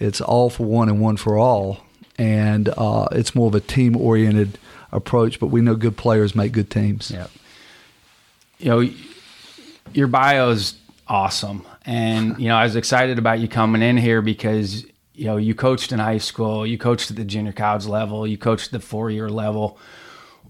it's 0.00 0.20
all 0.20 0.50
for 0.50 0.64
one 0.64 0.88
and 0.88 1.00
one 1.00 1.16
for 1.16 1.38
all, 1.38 1.80
and 2.18 2.68
uh, 2.76 3.06
it's 3.12 3.34
more 3.34 3.46
of 3.46 3.54
a 3.54 3.60
team-oriented 3.60 4.58
approach. 4.90 5.38
But 5.38 5.46
we 5.46 5.60
know 5.60 5.76
good 5.76 5.96
players 5.96 6.34
make 6.34 6.52
good 6.52 6.70
teams. 6.70 7.10
Yeah. 7.10 7.28
You 8.58 8.68
know, 8.68 8.90
your 9.92 10.08
bio 10.08 10.50
is 10.50 10.74
awesome, 11.06 11.64
and 11.86 12.38
you 12.38 12.48
know 12.48 12.56
I 12.56 12.64
was 12.64 12.76
excited 12.76 13.18
about 13.18 13.40
you 13.40 13.48
coming 13.48 13.82
in 13.82 13.96
here 13.96 14.22
because 14.22 14.84
you 15.14 15.26
know, 15.26 15.36
you 15.36 15.54
coached 15.54 15.92
in 15.92 15.98
high 15.98 16.18
school, 16.18 16.66
you 16.66 16.78
coached 16.78 17.10
at 17.10 17.16
the 17.16 17.24
junior 17.24 17.52
college 17.52 17.86
level, 17.86 18.26
you 18.26 18.38
coached 18.38 18.70
the 18.70 18.80
four 18.80 19.10
year 19.10 19.28
level. 19.28 19.78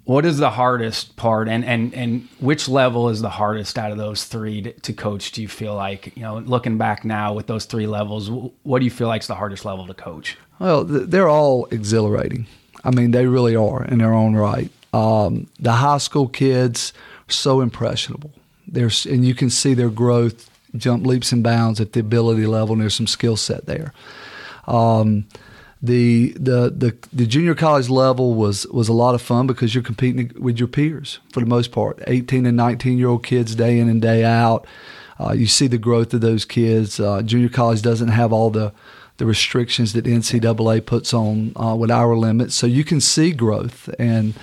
What 0.05 0.25
is 0.25 0.39
the 0.39 0.51
hardest 0.51 1.17
part, 1.17 1.49
and 1.49 1.65
and 1.65 1.95
and 1.95 2.29
which 2.41 2.69
level 2.69 3.09
is 3.09 3.23
the 3.23 3.31
hardest 3.31 3.79
out 3.79 3.93
of 3.93 3.99
those 3.99 4.25
three 4.25 4.63
to, 4.63 4.73
to 4.73 4.93
coach? 4.93 5.31
Do 5.31 5.43
you 5.43 5.49
feel 5.49 5.77
like 5.77 6.17
you 6.17 6.23
know, 6.23 6.39
looking 6.39 6.77
back 6.77 7.05
now 7.05 7.35
with 7.35 7.47
those 7.47 7.67
three 7.67 7.87
levels, 7.87 8.29
what 8.65 8.81
do 8.81 8.85
you 8.85 8.91
feel 8.91 9.07
like 9.07 9.23
is 9.23 9.29
the 9.29 9.37
hardest 9.37 9.65
level 9.65 9.87
to 9.87 9.95
coach? 9.95 10.37
Well, 10.59 10.85
they're 10.85 11.29
all 11.29 11.67
exhilarating. 11.67 12.47
I 12.85 12.91
mean, 12.91 13.13
they 13.13 13.27
really 13.27 13.55
are 13.55 13.85
in 13.85 13.99
their 13.99 14.13
own 14.13 14.35
right. 14.35 14.71
Um, 14.93 15.47
the 15.61 15.73
high 15.73 15.99
school 15.99 16.27
kids 16.27 16.93
are 17.29 17.33
so 17.33 17.61
impressionable. 17.61 18.33
There's 18.67 19.07
and 19.07 19.25
you 19.25 19.35
can 19.35 19.51
see 19.51 19.75
their 19.75 19.91
growth 19.91 20.51
jump 20.77 21.07
leaps 21.07 21.33
and 21.33 21.45
bounds 21.45 21.81
at 21.81 21.93
the 21.93 22.01
ability 22.01 22.47
level, 22.47 22.73
and 22.73 22.83
there's 22.83 22.95
some 22.95 23.07
skill 23.07 23.37
set 23.37 23.67
there. 23.67 23.93
Um, 24.67 25.27
the, 25.83 26.29
the 26.35 26.71
the 26.71 26.97
the 27.13 27.27
junior 27.27 27.57
college 27.57 27.89
level 27.89 28.35
was 28.35 28.67
was 28.69 28.89
a 28.89 28.93
lot 28.93 29.17
of 29.17 29.23
fun 29.23 29.49
because 29.49 29.75
you're 29.75 29.83
competing 29.83 30.31
with 30.39 30.59
your 30.59 30.69
peers 30.69 31.19
for 31.33 31.41
the 31.41 31.47
most 31.47 31.73
part. 31.73 32.01
18 32.07 32.47
and 32.47 32.57
19 32.57 32.99
year 32.99 33.09
old 33.09 33.25
kids 33.25 33.57
day 33.57 33.81
in 33.81 33.89
and 33.89 34.01
day 34.01 34.23
out. 34.23 34.65
Uh, 35.19 35.33
you 35.33 35.47
see 35.47 35.67
the 35.67 35.79
growth 35.79 36.15
of 36.15 36.21
those 36.21 36.45
kids. 36.45 37.01
Uh, 37.01 37.21
junior 37.23 37.49
college 37.49 37.83
doesn't 37.83 38.09
have 38.09 38.33
all 38.33 38.51
the 38.51 38.73
the 39.19 39.27
restrictions 39.27 39.93
that 39.93 40.05
NCAA 40.05 40.87
puts 40.87 41.13
on 41.13 41.53
uh, 41.57 41.75
with 41.75 41.91
our 41.91 42.17
limits, 42.17 42.55
so 42.55 42.67
you 42.67 42.85
can 42.85 43.01
see 43.01 43.33
growth 43.33 43.89
and 43.99 44.35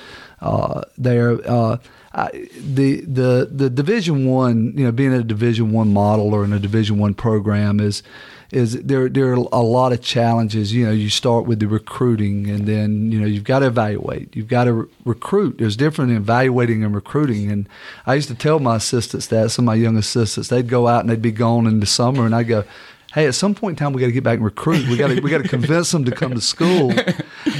uh, 0.41 0.81
there. 0.97 1.39
Uh, 1.49 1.77
I, 2.13 2.49
the 2.57 3.01
the 3.01 3.49
the 3.51 3.69
Division 3.69 4.25
One, 4.25 4.73
you 4.75 4.83
know, 4.83 4.91
being 4.91 5.13
a 5.13 5.23
Division 5.23 5.71
One 5.71 5.93
model 5.93 6.33
or 6.33 6.43
in 6.43 6.53
a 6.53 6.59
Division 6.59 6.97
One 6.97 7.13
program 7.13 7.79
is 7.79 8.03
is 8.51 8.81
there 8.81 9.07
there 9.09 9.31
are 9.31 9.35
a 9.35 9.61
lot 9.61 9.91
of 9.91 10.01
challenges. 10.01 10.73
You 10.73 10.85
know, 10.85 10.91
you 10.91 11.09
start 11.09 11.45
with 11.45 11.59
the 11.59 11.67
recruiting, 11.67 12.49
and 12.49 12.67
then 12.67 13.11
you 13.11 13.19
know 13.19 13.27
you've 13.27 13.43
got 13.43 13.59
to 13.59 13.67
evaluate. 13.67 14.35
You've 14.35 14.47
got 14.47 14.63
to 14.63 14.73
re- 14.73 14.87
recruit. 15.05 15.57
There's 15.59 15.77
different 15.77 16.11
evaluating 16.11 16.83
and 16.83 16.95
recruiting. 16.95 17.51
And 17.51 17.69
I 18.05 18.15
used 18.15 18.27
to 18.29 18.35
tell 18.35 18.59
my 18.59 18.77
assistants 18.77 19.27
that 19.27 19.51
some 19.51 19.65
of 19.65 19.67
my 19.67 19.75
young 19.75 19.97
assistants 19.97 20.49
they'd 20.49 20.67
go 20.67 20.87
out 20.87 21.01
and 21.01 21.09
they'd 21.09 21.21
be 21.21 21.31
gone 21.31 21.67
in 21.67 21.79
the 21.79 21.85
summer, 21.85 22.25
and 22.25 22.33
I 22.33 22.43
go, 22.43 22.63
hey, 23.13 23.25
at 23.25 23.35
some 23.35 23.55
point 23.55 23.79
in 23.79 23.83
time, 23.83 23.93
we 23.93 23.99
got 23.99 24.07
to 24.07 24.11
get 24.11 24.23
back 24.23 24.35
and 24.35 24.45
recruit. 24.45 24.87
We 24.87 24.97
got 24.97 25.07
to 25.07 25.19
we 25.19 25.29
got 25.29 25.41
to 25.41 25.47
convince 25.47 25.91
them 25.91 26.05
to 26.05 26.11
come 26.11 26.33
to 26.33 26.41
school, 26.41 26.91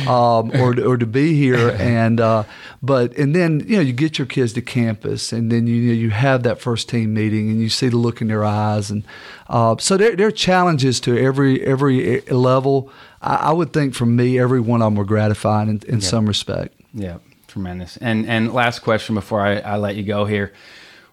um, 0.07 0.51
or 0.61 0.79
or 0.79 0.97
to 0.97 1.05
be 1.05 1.33
here. 1.33 1.75
And 1.79 2.19
uh, 2.19 2.43
but 2.81 3.15
and 3.17 3.35
then 3.35 3.63
you 3.67 3.77
know 3.77 3.81
you 3.81 3.93
get 3.93 4.17
your 4.17 4.27
kids 4.27 4.53
to 4.53 4.61
campus, 4.61 5.31
and 5.33 5.51
then 5.51 5.67
you 5.67 5.75
you, 5.75 5.87
know, 5.87 5.99
you 5.99 6.09
have 6.11 6.43
that 6.43 6.59
first 6.59 6.89
team 6.89 7.13
meeting, 7.13 7.49
and 7.49 7.61
you 7.61 7.69
see 7.69 7.89
the 7.89 7.97
look 7.97 8.21
in 8.21 8.27
their 8.27 8.43
eyes, 8.43 8.91
and 8.91 9.03
uh, 9.47 9.75
so 9.79 9.97
there 9.97 10.15
there 10.15 10.27
are 10.27 10.31
challenges 10.31 10.99
to 11.01 11.17
every 11.17 11.61
every 11.65 12.21
level. 12.21 12.91
I, 13.21 13.35
I, 13.35 13.51
would 13.51 13.73
think 13.73 13.95
for 13.95 14.05
me, 14.05 14.39
every 14.39 14.61
one 14.61 14.81
of 14.81 14.85
them 14.87 14.95
were 14.95 15.03
gratifying 15.03 15.67
in, 15.67 15.81
in 15.87 15.99
some 15.99 16.25
respect. 16.25 16.79
Yeah, 16.93 17.17
tremendous. 17.47 17.97
And 17.97 18.25
and 18.27 18.53
last 18.53 18.79
question 18.79 19.15
before 19.15 19.41
I, 19.41 19.57
I 19.57 19.75
let 19.77 19.95
you 19.95 20.03
go 20.03 20.25
here 20.25 20.53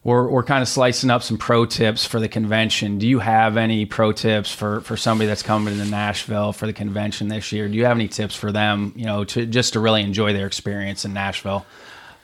we're, 0.07 0.29
we're 0.29 0.45
kind 0.45 0.63
of 0.63 0.69
slicing 0.69 1.11
up 1.11 1.25
some 1.25 1.37
pro 1.37 1.67
tips 1.67 2.07
for 2.07 2.21
the 2.21 2.29
convention. 2.29 2.99
Do 2.99 3.09
you 3.09 3.19
have 3.19 3.57
any 3.57 3.87
pro 3.87 4.13
tips 4.13 4.53
for, 4.53 4.81
for 4.83 4.97
somebody 4.97 5.27
that's 5.27 5.43
coming 5.43 5.77
to 5.79 5.85
Nashville 5.85 6.53
for 6.53 6.67
the 6.67 6.73
convention 6.73 7.27
this 7.27 7.51
year? 7.51 7.67
Do 7.67 7.75
you 7.75 7.87
have 7.87 7.97
any 7.97 8.07
tips 8.07 8.37
for 8.37 8.53
them, 8.53 8.93
you 8.95 9.05
know, 9.05 9.25
to 9.25 9.47
just 9.47 9.73
to 9.73 9.81
really 9.81 10.03
enjoy 10.03 10.33
their 10.33 10.47
experience 10.47 11.05
in 11.05 11.13
Nashville? 11.13 11.67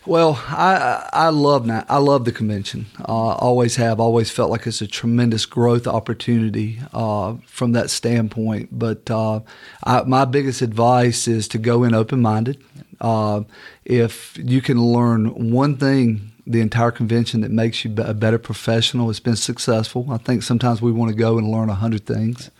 Well, 0.07 0.41
I 0.47 1.09
I 1.12 1.29
love 1.31 1.69
I 1.89 1.99
love 1.99 2.25
the 2.25 2.31
convention. 2.31 2.87
Uh, 3.01 3.35
always 3.35 3.77
have. 3.77 3.99
Always 3.99 4.31
felt 4.31 4.51
like 4.51 4.67
it's 4.67 4.81
a 4.81 4.87
tremendous 4.87 5.45
growth 5.45 5.89
opportunity 5.89 6.81
uh, 6.93 7.35
from 7.47 7.73
that 7.73 7.91
standpoint. 7.91 8.69
But 8.71 9.11
uh, 9.11 9.41
I, 9.83 10.03
my 10.03 10.25
biggest 10.25 10.62
advice 10.62 11.27
is 11.27 11.49
to 11.49 11.59
go 11.59 11.83
in 11.83 11.95
open 11.95 12.21
minded. 12.21 12.62
Uh, 13.01 13.43
if 13.85 14.39
you 14.41 14.61
can 14.61 14.81
learn 14.81 15.51
one 15.51 15.77
thing 15.77 16.32
the 16.46 16.61
entire 16.61 16.90
convention 16.90 17.40
that 17.42 17.50
makes 17.50 17.84
you 17.84 17.94
a 17.99 18.14
better 18.14 18.38
professional. 18.38 19.11
It's 19.11 19.20
been 19.20 19.37
successful. 19.37 20.06
I 20.11 20.18
think 20.18 20.42
sometimes 20.42 20.82
we 20.82 20.92
want 20.92 21.11
to 21.11 21.16
go 21.16 21.38
and 21.38 21.49
learn 21.49 21.68
a 21.68 21.75
hundred 21.75 22.06
things. 22.06 22.50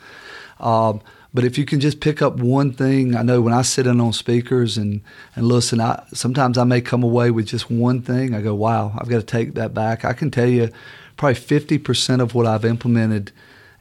Um, 0.61 1.01
but 1.35 1.45
if 1.45 1.57
you 1.57 1.65
can 1.65 1.81
just 1.81 2.01
pick 2.01 2.21
up 2.21 2.37
one 2.37 2.73
thing, 2.73 3.17
I 3.17 3.23
know 3.23 3.41
when 3.41 3.55
I 3.55 3.63
sit 3.63 3.87
in 3.87 4.01
on 4.01 4.13
speakers 4.13 4.77
and, 4.77 5.01
and 5.35 5.47
listen, 5.47 5.81
I, 5.81 6.05
sometimes 6.13 6.59
I 6.59 6.65
may 6.65 6.81
come 6.81 7.03
away 7.03 7.31
with 7.31 7.47
just 7.47 7.71
one 7.71 8.03
thing. 8.03 8.35
I 8.35 8.43
go, 8.43 8.55
wow, 8.55 8.93
I've 8.99 9.09
got 9.09 9.19
to 9.19 9.27
take 9.27 9.55
that 9.55 9.73
back. 9.73 10.05
I 10.05 10.13
can 10.13 10.31
tell 10.31 10.49
you 10.49 10.71
probably 11.17 11.37
50% 11.37 12.21
of 12.21 12.35
what 12.35 12.47
I've 12.47 12.65
implemented 12.65 13.33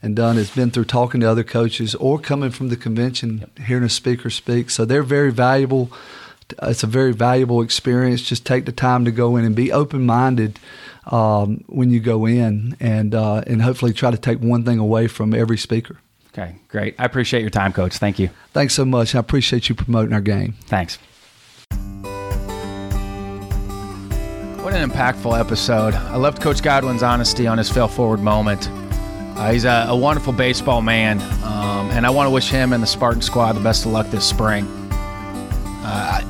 and 0.01 0.15
done 0.15 0.37
has 0.37 0.49
been 0.49 0.71
through 0.71 0.85
talking 0.85 1.21
to 1.21 1.29
other 1.29 1.43
coaches 1.43 1.93
or 1.95 2.17
coming 2.17 2.49
from 2.49 2.69
the 2.69 2.77
convention, 2.77 3.39
yep. 3.39 3.59
hearing 3.59 3.83
a 3.83 3.89
speaker 3.89 4.29
speak. 4.29 4.69
So 4.69 4.85
they're 4.85 5.03
very 5.03 5.31
valuable 5.31 5.91
it's 6.63 6.83
a 6.83 6.87
very 6.87 7.13
valuable 7.13 7.61
experience. 7.61 8.21
Just 8.21 8.45
take 8.45 8.65
the 8.65 8.71
time 8.71 9.05
to 9.05 9.11
go 9.11 9.37
in 9.37 9.45
and 9.45 9.55
be 9.55 9.71
open 9.71 10.05
minded 10.05 10.59
um, 11.07 11.63
when 11.67 11.89
you 11.89 11.99
go 11.99 12.25
in, 12.25 12.75
and 12.79 13.15
uh, 13.15 13.43
and 13.47 13.61
hopefully 13.61 13.93
try 13.93 14.11
to 14.11 14.17
take 14.17 14.39
one 14.39 14.63
thing 14.63 14.79
away 14.79 15.07
from 15.07 15.33
every 15.33 15.57
speaker. 15.57 15.97
Okay, 16.33 16.55
great. 16.69 16.95
I 16.97 17.05
appreciate 17.05 17.41
your 17.41 17.49
time, 17.49 17.73
Coach. 17.73 17.97
Thank 17.97 18.19
you. 18.19 18.29
Thanks 18.53 18.73
so 18.73 18.85
much. 18.85 19.15
I 19.15 19.19
appreciate 19.19 19.67
you 19.67 19.75
promoting 19.75 20.13
our 20.13 20.21
game. 20.21 20.53
Thanks. 20.65 20.97
What 24.61 24.73
an 24.73 24.89
impactful 24.89 25.37
episode. 25.37 25.93
I 25.93 26.15
loved 26.15 26.41
Coach 26.41 26.61
Godwin's 26.61 27.03
honesty 27.03 27.47
on 27.47 27.57
his 27.57 27.69
fail 27.69 27.87
forward 27.87 28.21
moment. 28.21 28.69
Uh, 28.69 29.51
he's 29.51 29.65
a, 29.65 29.87
a, 29.89 29.95
wonderful 29.95 30.33
baseball 30.33 30.83
man, 30.83 31.19
um, 31.43 31.89
and 31.91 32.05
I 32.05 32.11
want 32.11 32.27
to 32.27 32.31
wish 32.31 32.49
him 32.49 32.73
and 32.73 32.83
the 32.83 32.87
Spartan 32.87 33.23
squad 33.23 33.53
the 33.53 33.59
best 33.59 33.85
of 33.85 33.91
luck 33.91 34.07
this 34.11 34.23
spring 34.23 34.80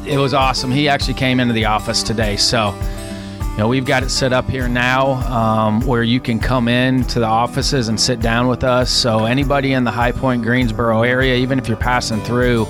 it 0.06 0.18
was 0.18 0.34
awesome. 0.34 0.72
He 0.72 0.90
actually 0.90 1.14
came 1.14 1.40
into 1.40 1.54
the 1.54 1.66
office 1.66 2.04
today, 2.04 2.36
so 2.36 2.74
you 3.52 3.58
know 3.58 3.68
we've 3.68 3.86
got 3.86 4.04
it 4.04 4.10
set 4.10 4.34
up 4.34 4.50
here 4.50 4.68
now 4.68 5.14
um, 5.32 5.82
where 5.82 6.04
you 6.04 6.20
can 6.20 6.40
come 6.40 6.68
in 6.68 7.04
to 7.06 7.20
the 7.20 7.26
offices 7.26 7.88
and 7.88 8.00
sit 8.00 8.20
down 8.20 8.48
with 8.48 8.64
us. 8.64 8.92
So 8.92 9.26
anybody 9.26 9.74
in 9.74 9.84
the 9.84 9.92
High 9.92 10.12
Point 10.12 10.44
Greensboro 10.44 11.04
area, 11.04 11.36
even 11.36 11.60
if 11.60 11.68
you're 11.68 11.78
passing 11.78 12.22
through, 12.22 12.66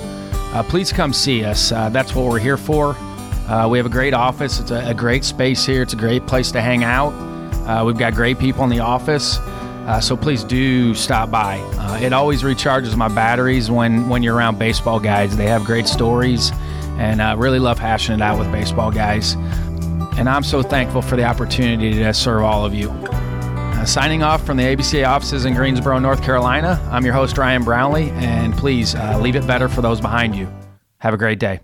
uh, 0.52 0.62
please 0.64 0.92
come 0.92 1.12
see 1.12 1.44
us. 1.44 1.72
Uh, 1.72 1.88
that's 1.88 2.14
what 2.14 2.26
we're 2.26 2.38
here 2.38 2.58
for. 2.58 2.94
Uh, 3.48 3.68
we 3.68 3.78
have 3.78 3.86
a 3.86 3.90
great 3.90 4.14
office. 4.14 4.60
It's 4.60 4.70
a, 4.70 4.90
a, 4.90 4.94
great 4.94 5.24
space 5.24 5.64
here. 5.66 5.82
It's 5.82 5.94
a 5.94 5.96
great 5.96 6.26
place 6.26 6.52
to 6.52 6.60
hang 6.60 6.84
out. 6.84 7.10
Uh, 7.66 7.84
we've 7.84 7.98
got 7.98 8.14
great 8.14 8.38
people 8.38 8.62
in 8.64 8.70
the 8.70 8.78
office. 8.80 9.38
Uh, 9.86 10.00
so 10.00 10.16
please 10.16 10.44
do 10.44 10.94
stop 10.94 11.30
by. 11.30 11.58
Uh, 11.78 11.98
it 12.00 12.12
always 12.12 12.42
recharges 12.42 12.96
my 12.96 13.08
batteries 13.08 13.70
when 13.70 14.08
when 14.08 14.22
you're 14.22 14.36
around 14.36 14.58
baseball 14.58 15.00
guys. 15.00 15.36
They 15.36 15.46
have 15.46 15.64
great 15.64 15.88
stories 15.88 16.52
and 16.98 17.22
I 17.22 17.34
really 17.34 17.58
love 17.58 17.78
hashing 17.78 18.14
it 18.14 18.22
out 18.22 18.38
with 18.38 18.50
baseball 18.52 18.90
guys. 18.90 19.34
And 20.18 20.28
I'm 20.28 20.42
so 20.42 20.62
thankful 20.62 21.02
for 21.02 21.16
the 21.16 21.24
opportunity 21.24 21.92
to 21.94 22.14
serve 22.14 22.42
all 22.42 22.64
of 22.64 22.74
you. 22.74 22.90
Uh, 22.90 23.84
signing 23.84 24.22
off 24.22 24.44
from 24.44 24.56
the 24.56 24.62
ABCA 24.62 25.06
offices 25.08 25.44
in 25.44 25.54
Greensboro, 25.54 25.98
North 25.98 26.22
Carolina, 26.22 26.80
I'm 26.90 27.04
your 27.04 27.14
host, 27.14 27.38
Ryan 27.38 27.64
Brownlee, 27.64 28.10
and 28.10 28.54
please 28.54 28.94
uh, 28.94 29.18
leave 29.18 29.36
it 29.36 29.46
better 29.46 29.68
for 29.68 29.82
those 29.82 30.00
behind 30.00 30.36
you. 30.36 30.48
Have 30.98 31.14
a 31.14 31.18
great 31.18 31.38
day. 31.38 31.60